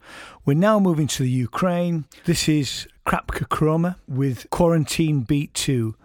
We're 0.45 0.56
now 0.56 0.82
moving 0.82 1.08
to 1.08 1.24
the 1.24 1.30
Ukraine. 1.30 2.04
This 2.26 2.49
is 2.49 2.90
Krapka 3.06 3.48
KrOMA 3.48 3.95
with 4.06 4.49
Quarantine 4.49 5.22
Beat 5.22 5.54
2. 5.54 5.95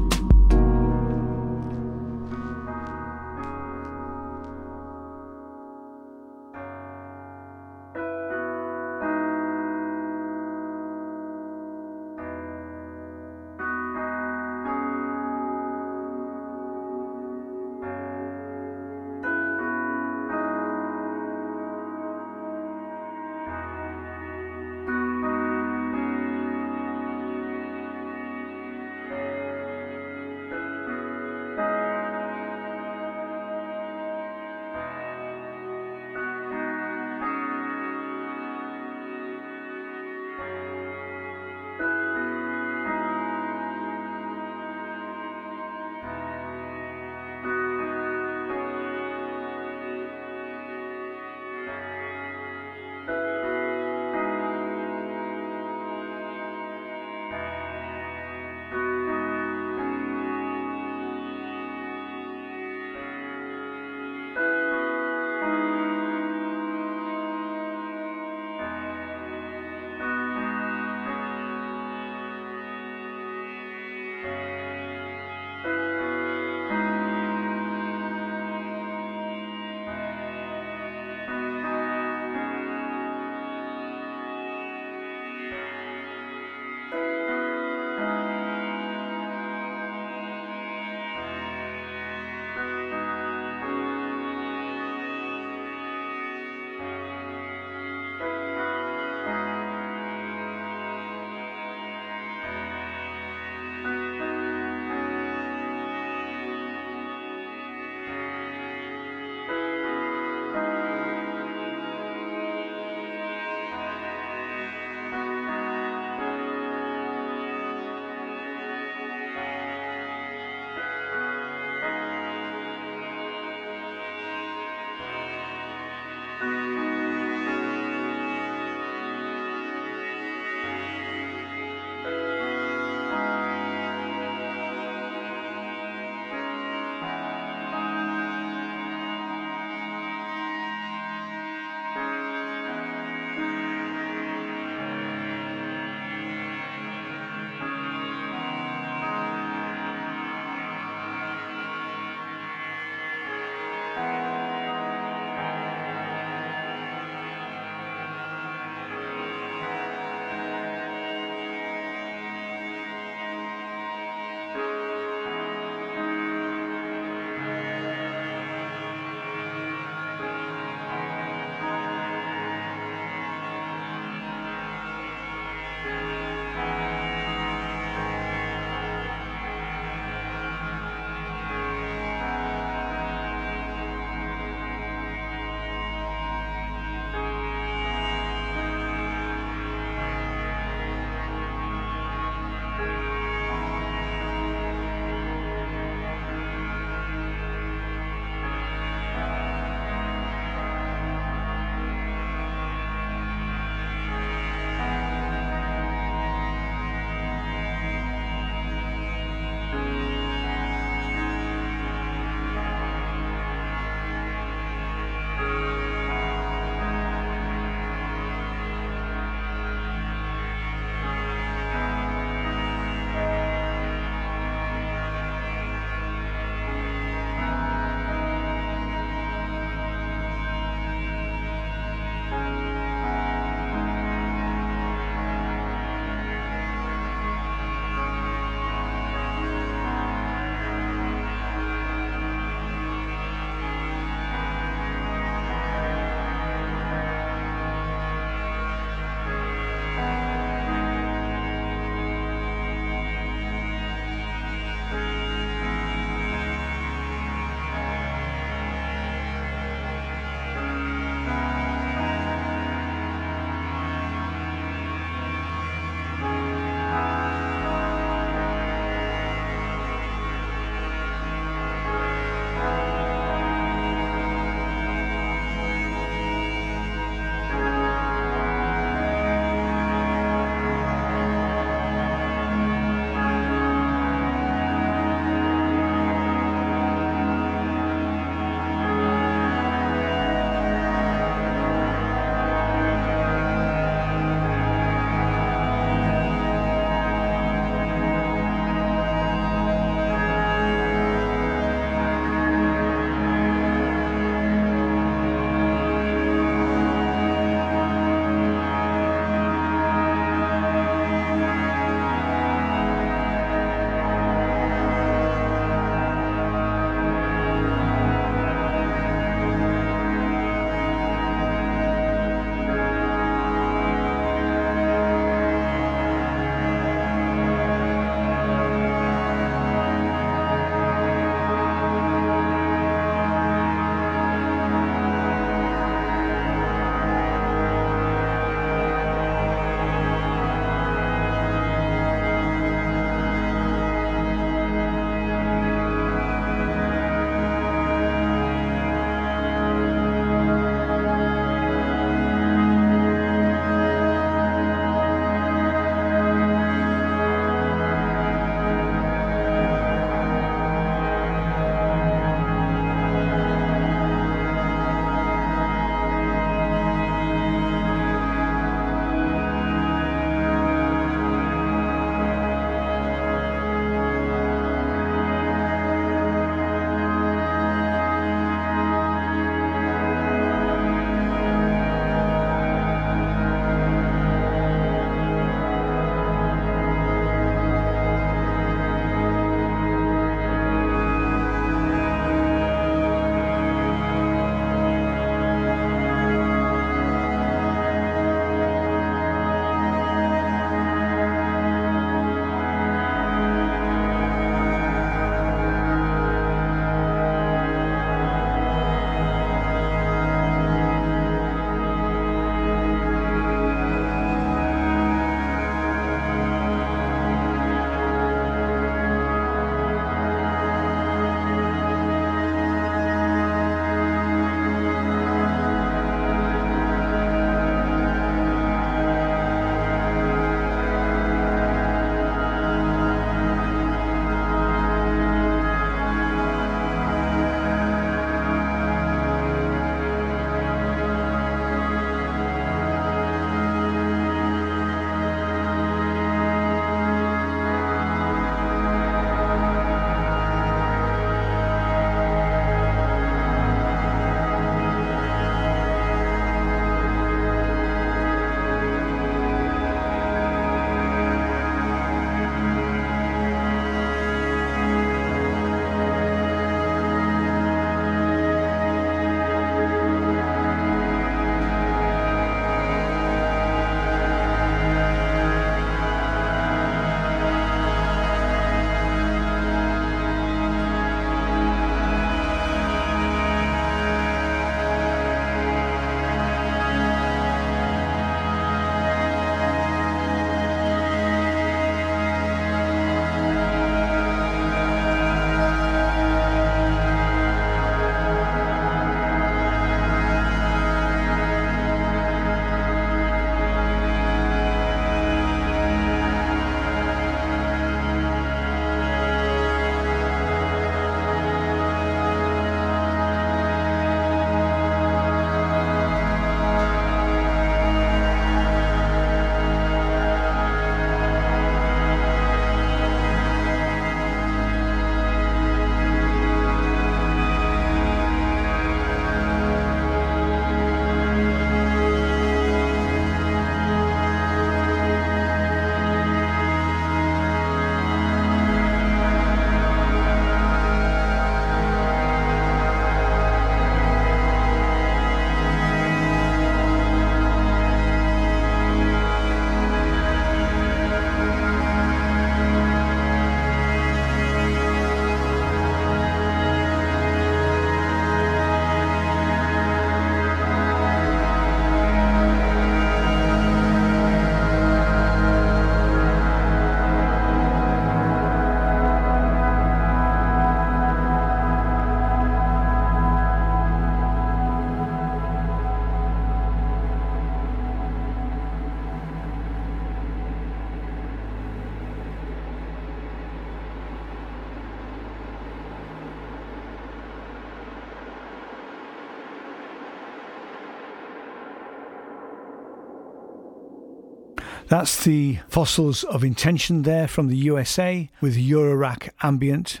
That's 594.98 595.24
the 595.24 595.58
Fossils 595.68 596.24
of 596.24 596.42
Intention 596.42 597.02
there 597.02 597.28
from 597.28 597.48
the 597.48 597.56
USA 597.58 598.30
with 598.40 598.56
Eurorack 598.56 599.28
Ambient. 599.42 600.00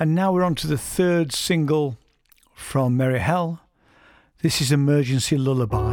And 0.00 0.16
now 0.16 0.32
we're 0.32 0.42
on 0.42 0.56
to 0.56 0.66
the 0.66 0.76
third 0.76 1.32
single 1.32 1.96
from 2.52 2.96
Merry 2.96 3.20
Hell. 3.20 3.60
This 4.42 4.60
is 4.60 4.72
Emergency 4.72 5.38
Lullaby. 5.38 5.89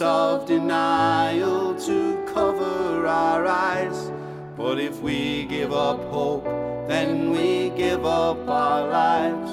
Of 0.00 0.46
denial 0.46 1.74
to 1.74 2.24
cover 2.34 3.06
our 3.06 3.46
eyes. 3.46 4.10
But 4.56 4.80
if 4.80 5.00
we 5.00 5.44
give 5.44 5.72
up 5.72 6.02
hope, 6.10 6.44
then 6.88 7.30
we 7.30 7.70
give 7.76 8.04
up 8.04 8.48
our 8.48 8.88
lives, 8.88 9.52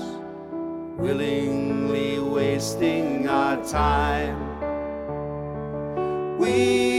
willingly 0.97 2.19
wasting 2.19 3.27
our 3.27 3.57
time. 3.65 4.39
We 6.39 6.98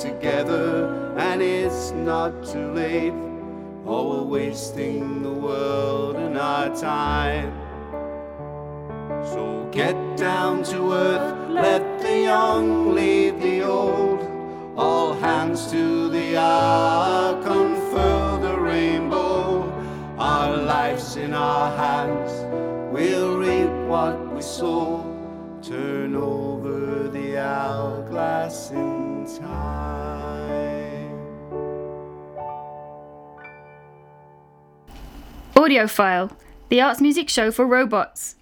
together, 0.00 1.14
and 1.18 1.42
it's 1.42 1.90
not 1.90 2.32
too 2.44 2.72
late. 2.72 3.12
Or 3.84 4.08
we're 4.08 4.40
wasting 4.40 5.22
the 5.22 5.32
world 5.32 6.16
and 6.16 6.38
our 6.38 6.74
time. 6.74 7.52
So 9.32 9.68
get 9.70 9.96
down 10.16 10.62
to 10.64 10.92
earth, 10.92 11.50
let 11.50 12.00
the 12.00 12.20
young 12.20 12.94
lead 12.94 13.40
the 13.40 13.62
old. 13.62 14.20
All 14.76 15.12
hands 15.12 15.70
to 15.70 16.08
the 16.08 16.36
ark, 16.36 17.44
unfurl 17.44 18.38
the 18.40 18.56
rainbow. 18.58 19.70
Our 20.18 20.56
lives 20.56 21.16
in 21.16 21.34
our 21.34 21.76
hands, 21.76 22.32
we'll 22.92 23.36
reap 23.36 23.70
what 23.88 24.16
we 24.34 24.40
sow. 24.40 24.89
Audiophile, 35.70 36.36
the 36.68 36.80
arts 36.80 37.00
music 37.00 37.28
show 37.28 37.52
for 37.52 37.64
robots. 37.64 38.34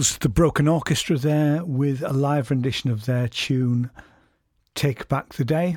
The 0.00 0.30
Broken 0.30 0.66
Orchestra 0.66 1.18
there 1.18 1.62
with 1.62 2.00
a 2.00 2.14
live 2.14 2.48
rendition 2.48 2.90
of 2.90 3.04
their 3.04 3.28
tune 3.28 3.90
Take 4.74 5.08
Back 5.08 5.34
the 5.34 5.44
Day. 5.44 5.76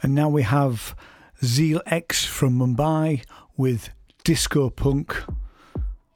And 0.00 0.14
now 0.14 0.30
we 0.30 0.44
have 0.44 0.96
ZealX 1.42 2.24
from 2.24 2.58
Mumbai 2.58 3.22
with 3.54 3.90
Disco 4.24 4.70
Punk 4.70 5.14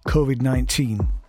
COVID 0.07 0.41
19. 0.41 1.20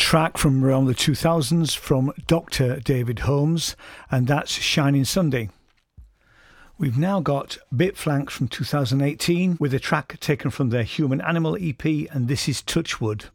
Track 0.00 0.38
from 0.38 0.64
around 0.64 0.86
the 0.86 0.94
2000s 0.94 1.76
from 1.76 2.10
Dr. 2.26 2.80
David 2.80 3.20
Holmes, 3.20 3.76
and 4.10 4.26
that's 4.26 4.50
Shining 4.50 5.04
Sunday. 5.04 5.50
We've 6.78 6.96
now 6.96 7.20
got 7.20 7.58
Bitflank 7.72 8.30
from 8.30 8.48
2018 8.48 9.58
with 9.60 9.74
a 9.74 9.78
track 9.78 10.18
taken 10.18 10.50
from 10.50 10.70
their 10.70 10.84
Human 10.84 11.20
Animal 11.20 11.58
EP, 11.60 11.84
and 11.84 12.28
this 12.28 12.48
is 12.48 12.62
Touchwood. 12.62 13.26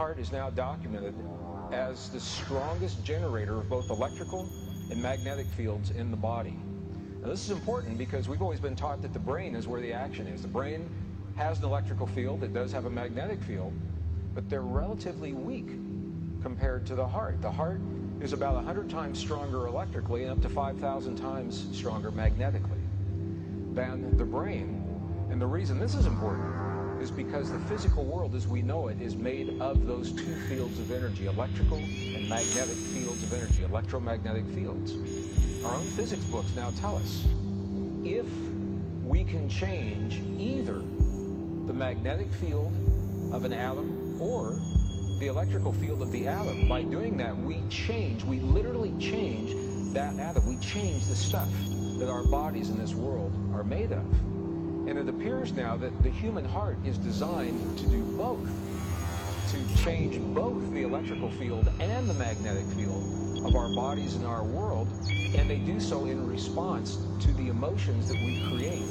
Heart 0.00 0.18
is 0.18 0.32
now 0.32 0.48
documented 0.48 1.14
as 1.72 2.08
the 2.08 2.18
strongest 2.18 3.04
generator 3.04 3.58
of 3.58 3.68
both 3.68 3.90
electrical 3.90 4.48
and 4.90 5.02
magnetic 5.02 5.46
fields 5.48 5.90
in 5.90 6.10
the 6.10 6.16
body. 6.16 6.58
Now, 7.20 7.28
this 7.28 7.44
is 7.44 7.50
important 7.50 7.98
because 7.98 8.26
we've 8.26 8.40
always 8.40 8.60
been 8.60 8.74
taught 8.74 9.02
that 9.02 9.12
the 9.12 9.18
brain 9.18 9.54
is 9.54 9.68
where 9.68 9.82
the 9.82 9.92
action 9.92 10.26
is. 10.26 10.40
The 10.40 10.48
brain 10.48 10.88
has 11.36 11.58
an 11.58 11.66
electrical 11.66 12.06
field, 12.06 12.42
it 12.42 12.54
does 12.54 12.72
have 12.72 12.86
a 12.86 12.90
magnetic 12.90 13.42
field, 13.42 13.74
but 14.34 14.48
they're 14.48 14.62
relatively 14.62 15.34
weak 15.34 15.68
compared 16.40 16.86
to 16.86 16.94
the 16.94 17.06
heart. 17.06 17.42
The 17.42 17.52
heart 17.52 17.82
is 18.22 18.32
about 18.32 18.54
100 18.54 18.88
times 18.88 19.18
stronger 19.18 19.66
electrically 19.66 20.22
and 20.22 20.32
up 20.32 20.40
to 20.40 20.48
5,000 20.48 21.16
times 21.16 21.66
stronger 21.72 22.10
magnetically 22.10 22.80
than 23.74 24.16
the 24.16 24.24
brain. 24.24 24.82
And 25.30 25.38
the 25.38 25.46
reason 25.46 25.78
this 25.78 25.94
is 25.94 26.06
important 26.06 26.69
is 27.00 27.10
because 27.10 27.50
the 27.50 27.58
physical 27.60 28.04
world 28.04 28.34
as 28.34 28.46
we 28.46 28.62
know 28.62 28.88
it 28.88 29.00
is 29.00 29.16
made 29.16 29.60
of 29.60 29.86
those 29.86 30.12
two 30.12 30.34
fields 30.48 30.78
of 30.78 30.90
energy, 30.90 31.26
electrical 31.26 31.78
and 31.78 32.28
magnetic 32.28 32.76
fields 32.76 33.22
of 33.22 33.32
energy, 33.32 33.64
electromagnetic 33.64 34.44
fields. 34.46 34.94
Our 35.64 35.74
own 35.74 35.86
physics 35.86 36.24
books 36.24 36.54
now 36.54 36.70
tell 36.80 36.96
us 36.96 37.24
if 38.04 38.26
we 39.04 39.24
can 39.24 39.48
change 39.48 40.20
either 40.38 40.82
the 41.66 41.72
magnetic 41.72 42.30
field 42.32 42.72
of 43.32 43.44
an 43.44 43.52
atom 43.52 44.20
or 44.20 44.58
the 45.20 45.26
electrical 45.26 45.72
field 45.72 46.02
of 46.02 46.10
the 46.12 46.26
atom, 46.26 46.66
by 46.66 46.82
doing 46.82 47.16
that, 47.18 47.36
we 47.36 47.60
change, 47.68 48.24
we 48.24 48.40
literally 48.40 48.94
change 48.98 49.54
that 49.92 50.18
atom. 50.18 50.46
We 50.46 50.56
change 50.56 51.06
the 51.06 51.16
stuff 51.16 51.48
that 51.98 52.08
our 52.08 52.24
bodies 52.24 52.70
in 52.70 52.78
this 52.78 52.94
world 52.94 53.32
are 53.54 53.62
made 53.62 53.92
of. 53.92 54.39
And 54.86 54.98
it 54.98 55.08
appears 55.08 55.52
now 55.52 55.76
that 55.76 56.02
the 56.02 56.10
human 56.10 56.44
heart 56.44 56.76
is 56.84 56.98
designed 56.98 57.78
to 57.78 57.86
do 57.86 58.02
both, 58.16 58.48
to 59.52 59.84
change 59.84 60.18
both 60.34 60.72
the 60.72 60.82
electrical 60.82 61.30
field 61.32 61.70
and 61.80 62.08
the 62.08 62.14
magnetic 62.14 62.64
field 62.76 63.04
of 63.44 63.54
our 63.54 63.68
bodies 63.74 64.16
and 64.16 64.26
our 64.26 64.42
world, 64.42 64.88
and 65.36 65.48
they 65.48 65.58
do 65.58 65.80
so 65.80 66.06
in 66.06 66.26
response 66.28 66.98
to 67.20 67.32
the 67.32 67.48
emotions 67.48 68.08
that 68.08 68.16
we 68.16 68.42
create 68.48 68.82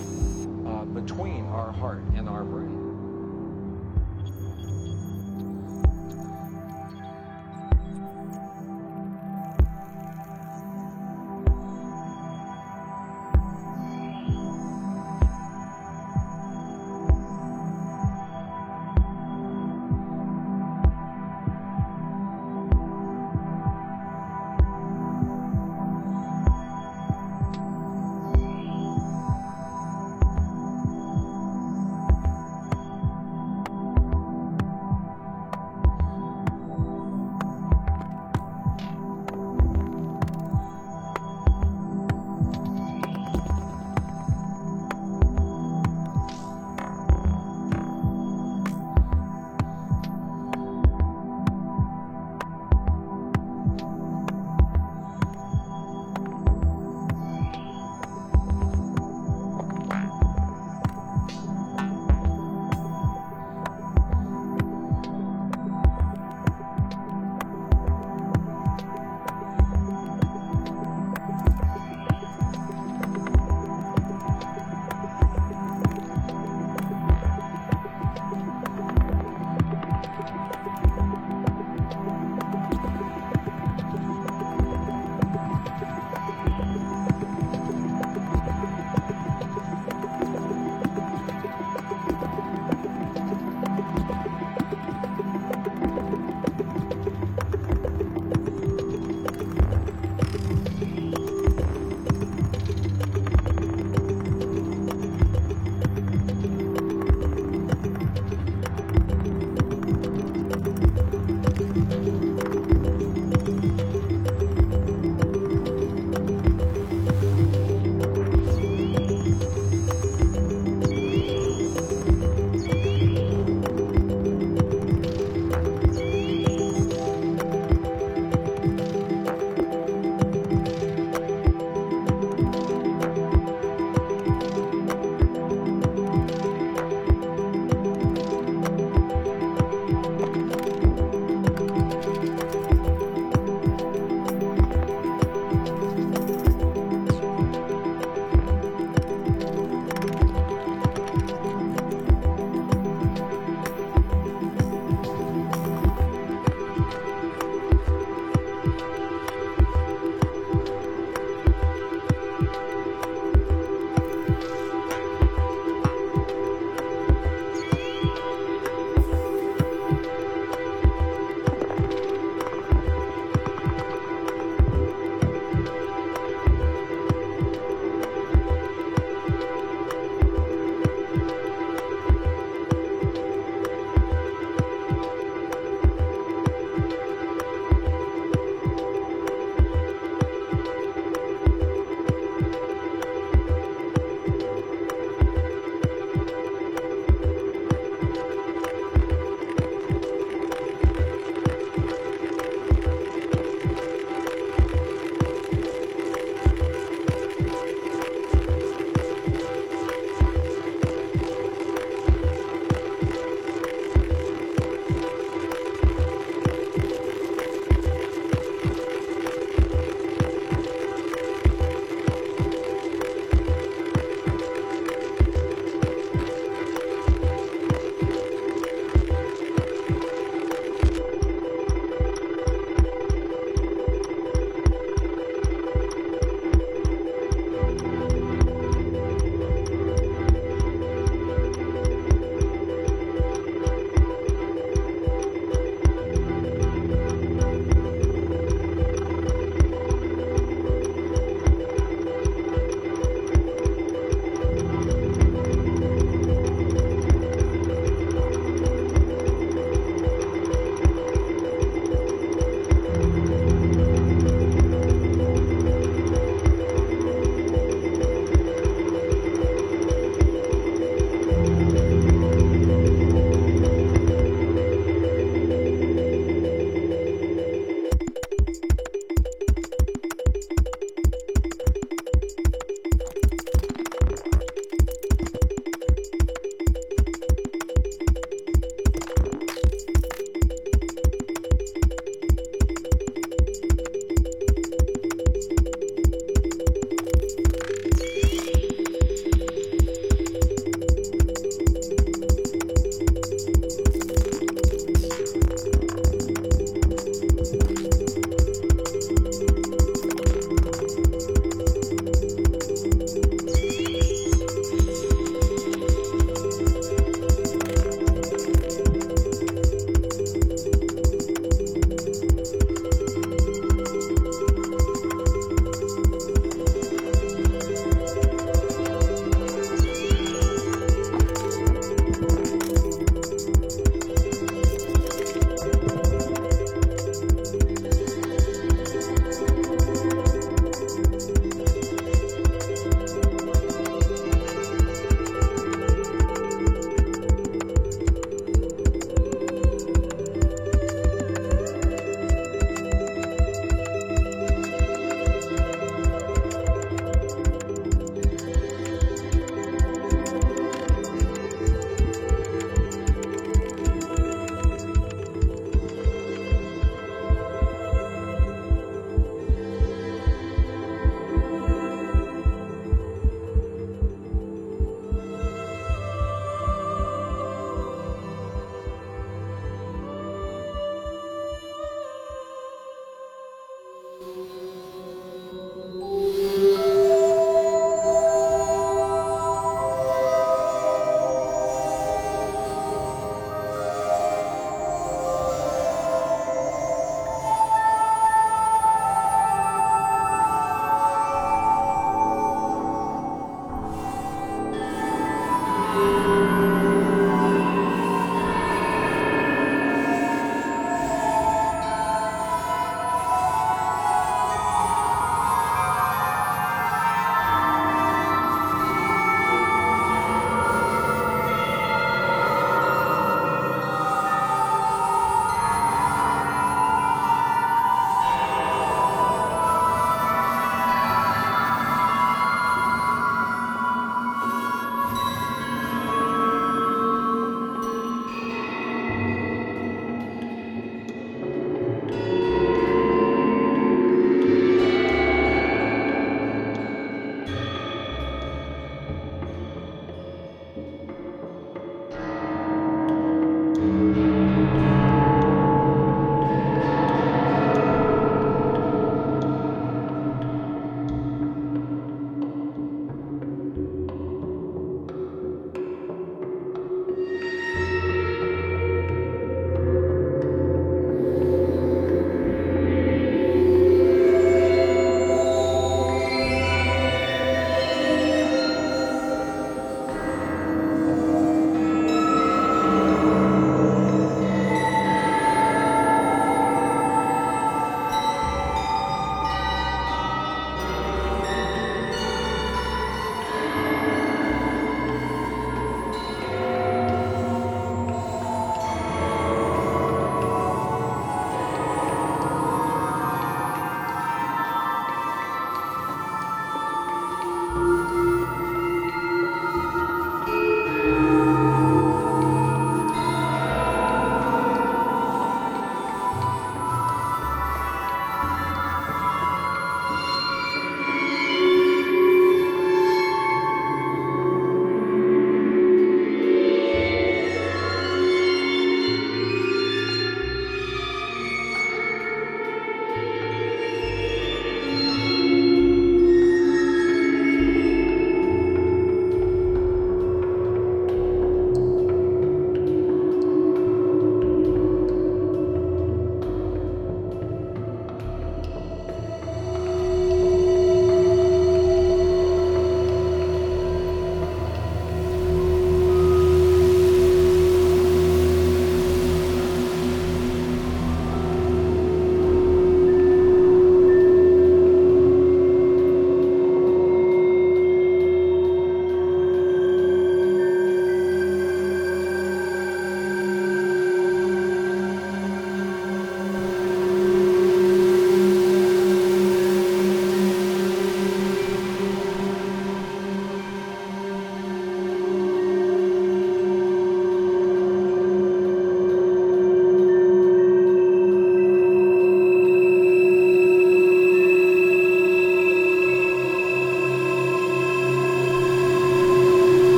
uh, 0.67 0.85
between 0.85 1.45
our 1.47 1.71
heart 1.71 2.01
and 2.15 2.29
our 2.29 2.43
brain. 2.43 2.78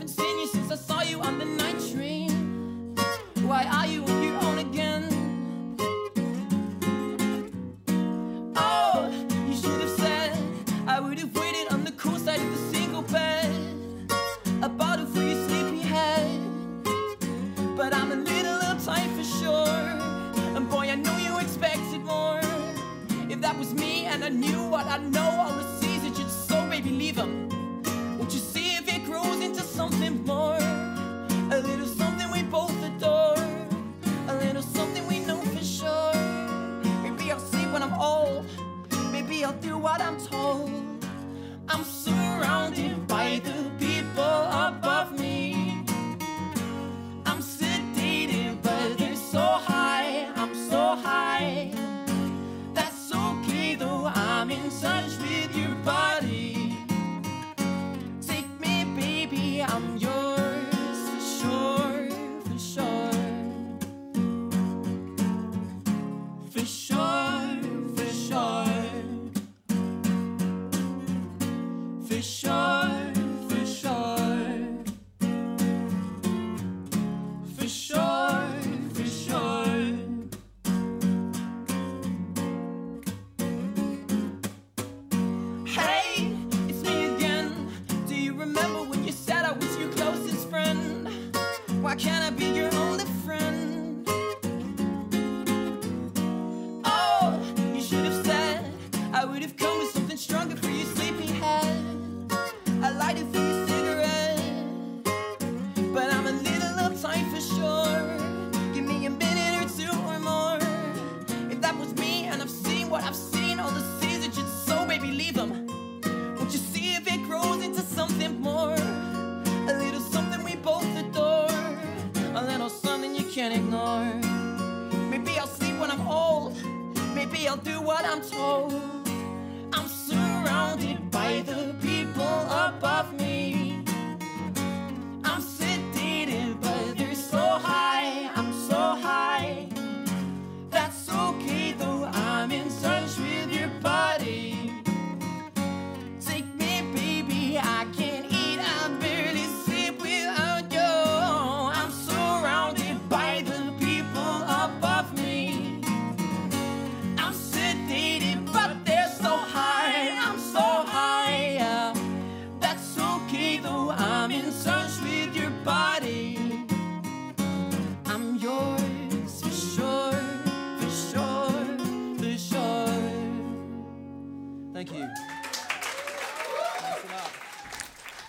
haven't 0.00 0.08
seen 0.16 0.38
you 0.38 0.46
since. 0.46 0.69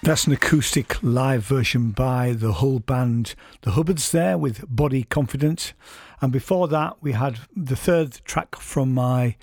That's 0.04 0.26
an 0.26 0.34
acoustic 0.34 0.98
live 1.04 1.46
version 1.46 1.92
by 1.92 2.34
the 2.34 2.54
whole 2.54 2.80
band, 2.80 3.36
the 3.62 3.72
Hubbards, 3.72 4.12
there 4.12 4.36
with 4.36 4.66
Body 4.68 5.04
Confident. 5.04 5.74
And 6.22 6.32
before 6.32 6.68
that, 6.70 6.98
we 7.02 7.12
had 7.12 7.42
the 7.56 7.76
third 7.76 8.20
track 8.26 8.56
from 8.56 8.96
my 8.96 9.36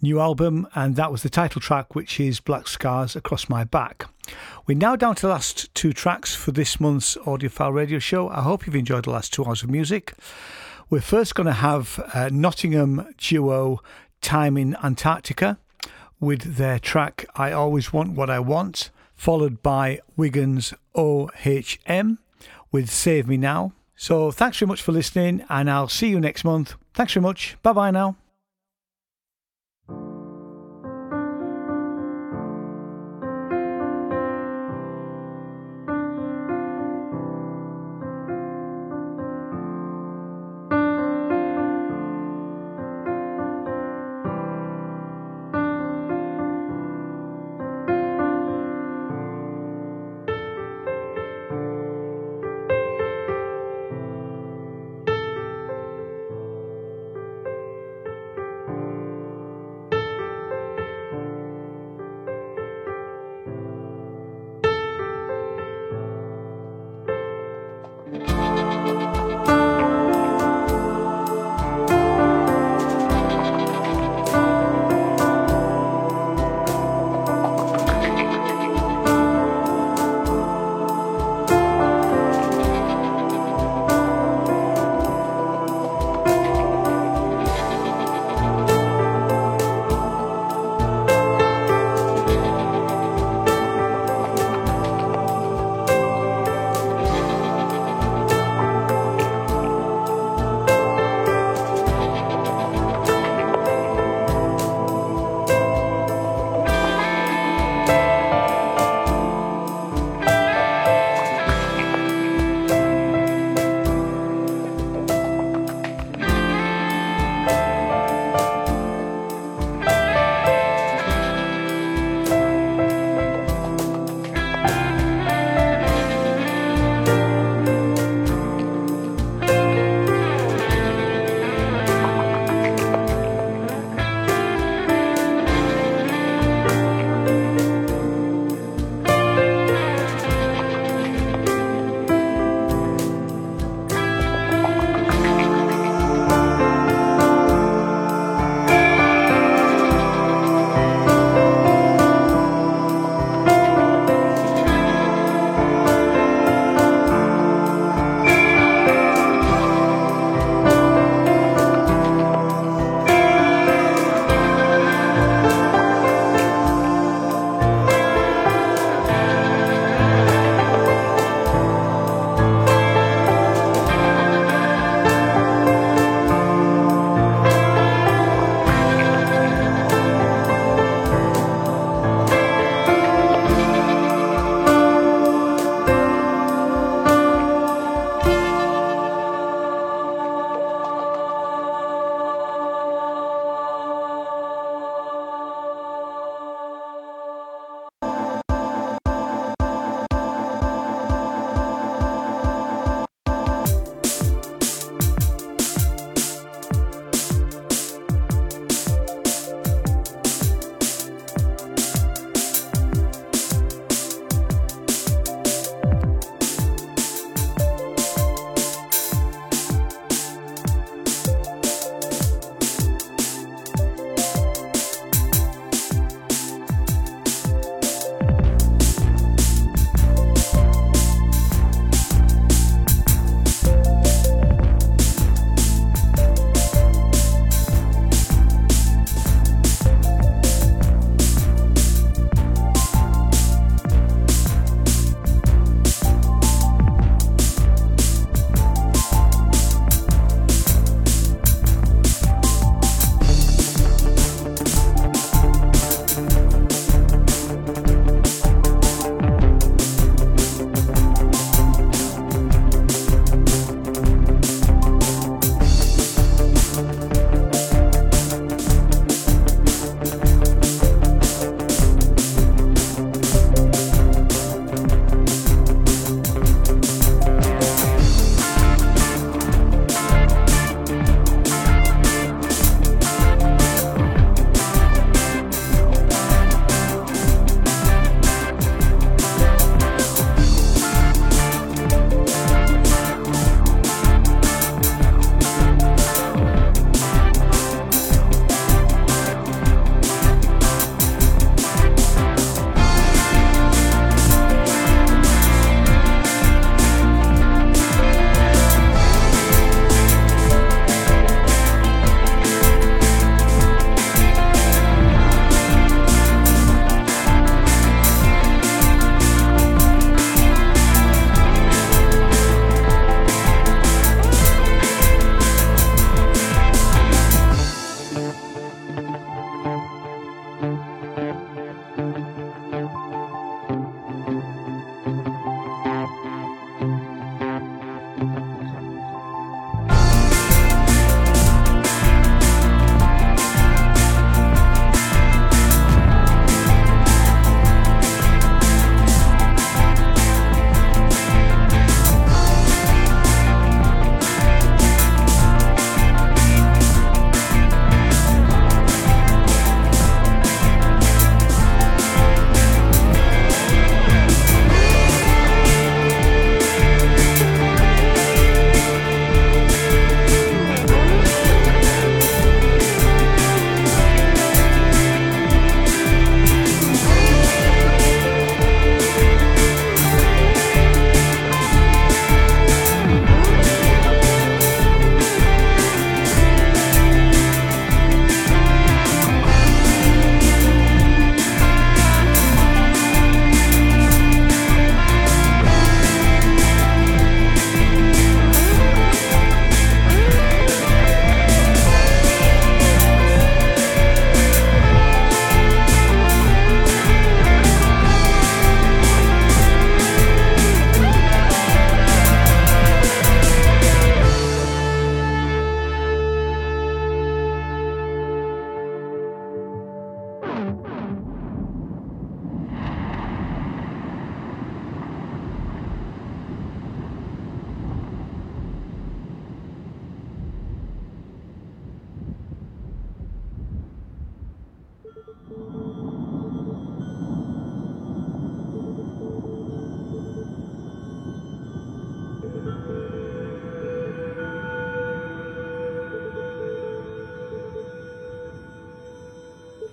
new 0.00 0.20
album, 0.20 0.68
and 0.76 0.94
that 0.94 1.10
was 1.10 1.24
the 1.24 1.28
title 1.28 1.60
track, 1.60 1.96
which 1.96 2.20
is 2.20 2.38
Black 2.38 2.68
Scars 2.68 3.16
Across 3.16 3.48
My 3.48 3.64
Back. 3.64 4.06
We're 4.64 4.78
now 4.78 4.94
down 4.94 5.16
to 5.16 5.22
the 5.22 5.32
last 5.32 5.74
two 5.74 5.92
tracks 5.92 6.36
for 6.36 6.52
this 6.52 6.78
month's 6.78 7.16
Audiophile 7.16 7.74
Radio 7.74 7.98
Show. 7.98 8.28
I 8.28 8.42
hope 8.42 8.66
you've 8.66 8.76
enjoyed 8.76 9.06
the 9.06 9.10
last 9.10 9.32
two 9.32 9.44
hours 9.44 9.64
of 9.64 9.70
music. 9.70 10.14
We're 10.88 11.00
first 11.00 11.34
going 11.34 11.48
to 11.48 11.52
have 11.52 11.98
uh, 12.14 12.30
Nottingham 12.32 13.12
duo 13.18 13.80
Time 14.20 14.56
in 14.56 14.76
Antarctica 14.84 15.58
with 16.20 16.54
their 16.58 16.78
track 16.78 17.26
I 17.34 17.50
Always 17.50 17.92
Want 17.92 18.12
What 18.12 18.30
I 18.30 18.38
Want 18.38 18.90
followed 19.16 19.62
by 19.62 20.00
Wigan's 20.16 20.74
OHM 20.94 22.18
with 22.72 22.90
Save 22.90 23.28
Me 23.28 23.36
Now. 23.36 23.72
So 23.96 24.30
thanks 24.30 24.58
very 24.58 24.68
much 24.68 24.82
for 24.82 24.92
listening, 24.92 25.44
and 25.48 25.70
I'll 25.70 25.88
see 25.88 26.08
you 26.08 26.20
next 26.20 26.44
month. 26.44 26.74
Thanks 26.94 27.14
very 27.14 27.22
much. 27.22 27.56
Bye 27.62 27.72
bye 27.72 27.90
now. 27.90 28.16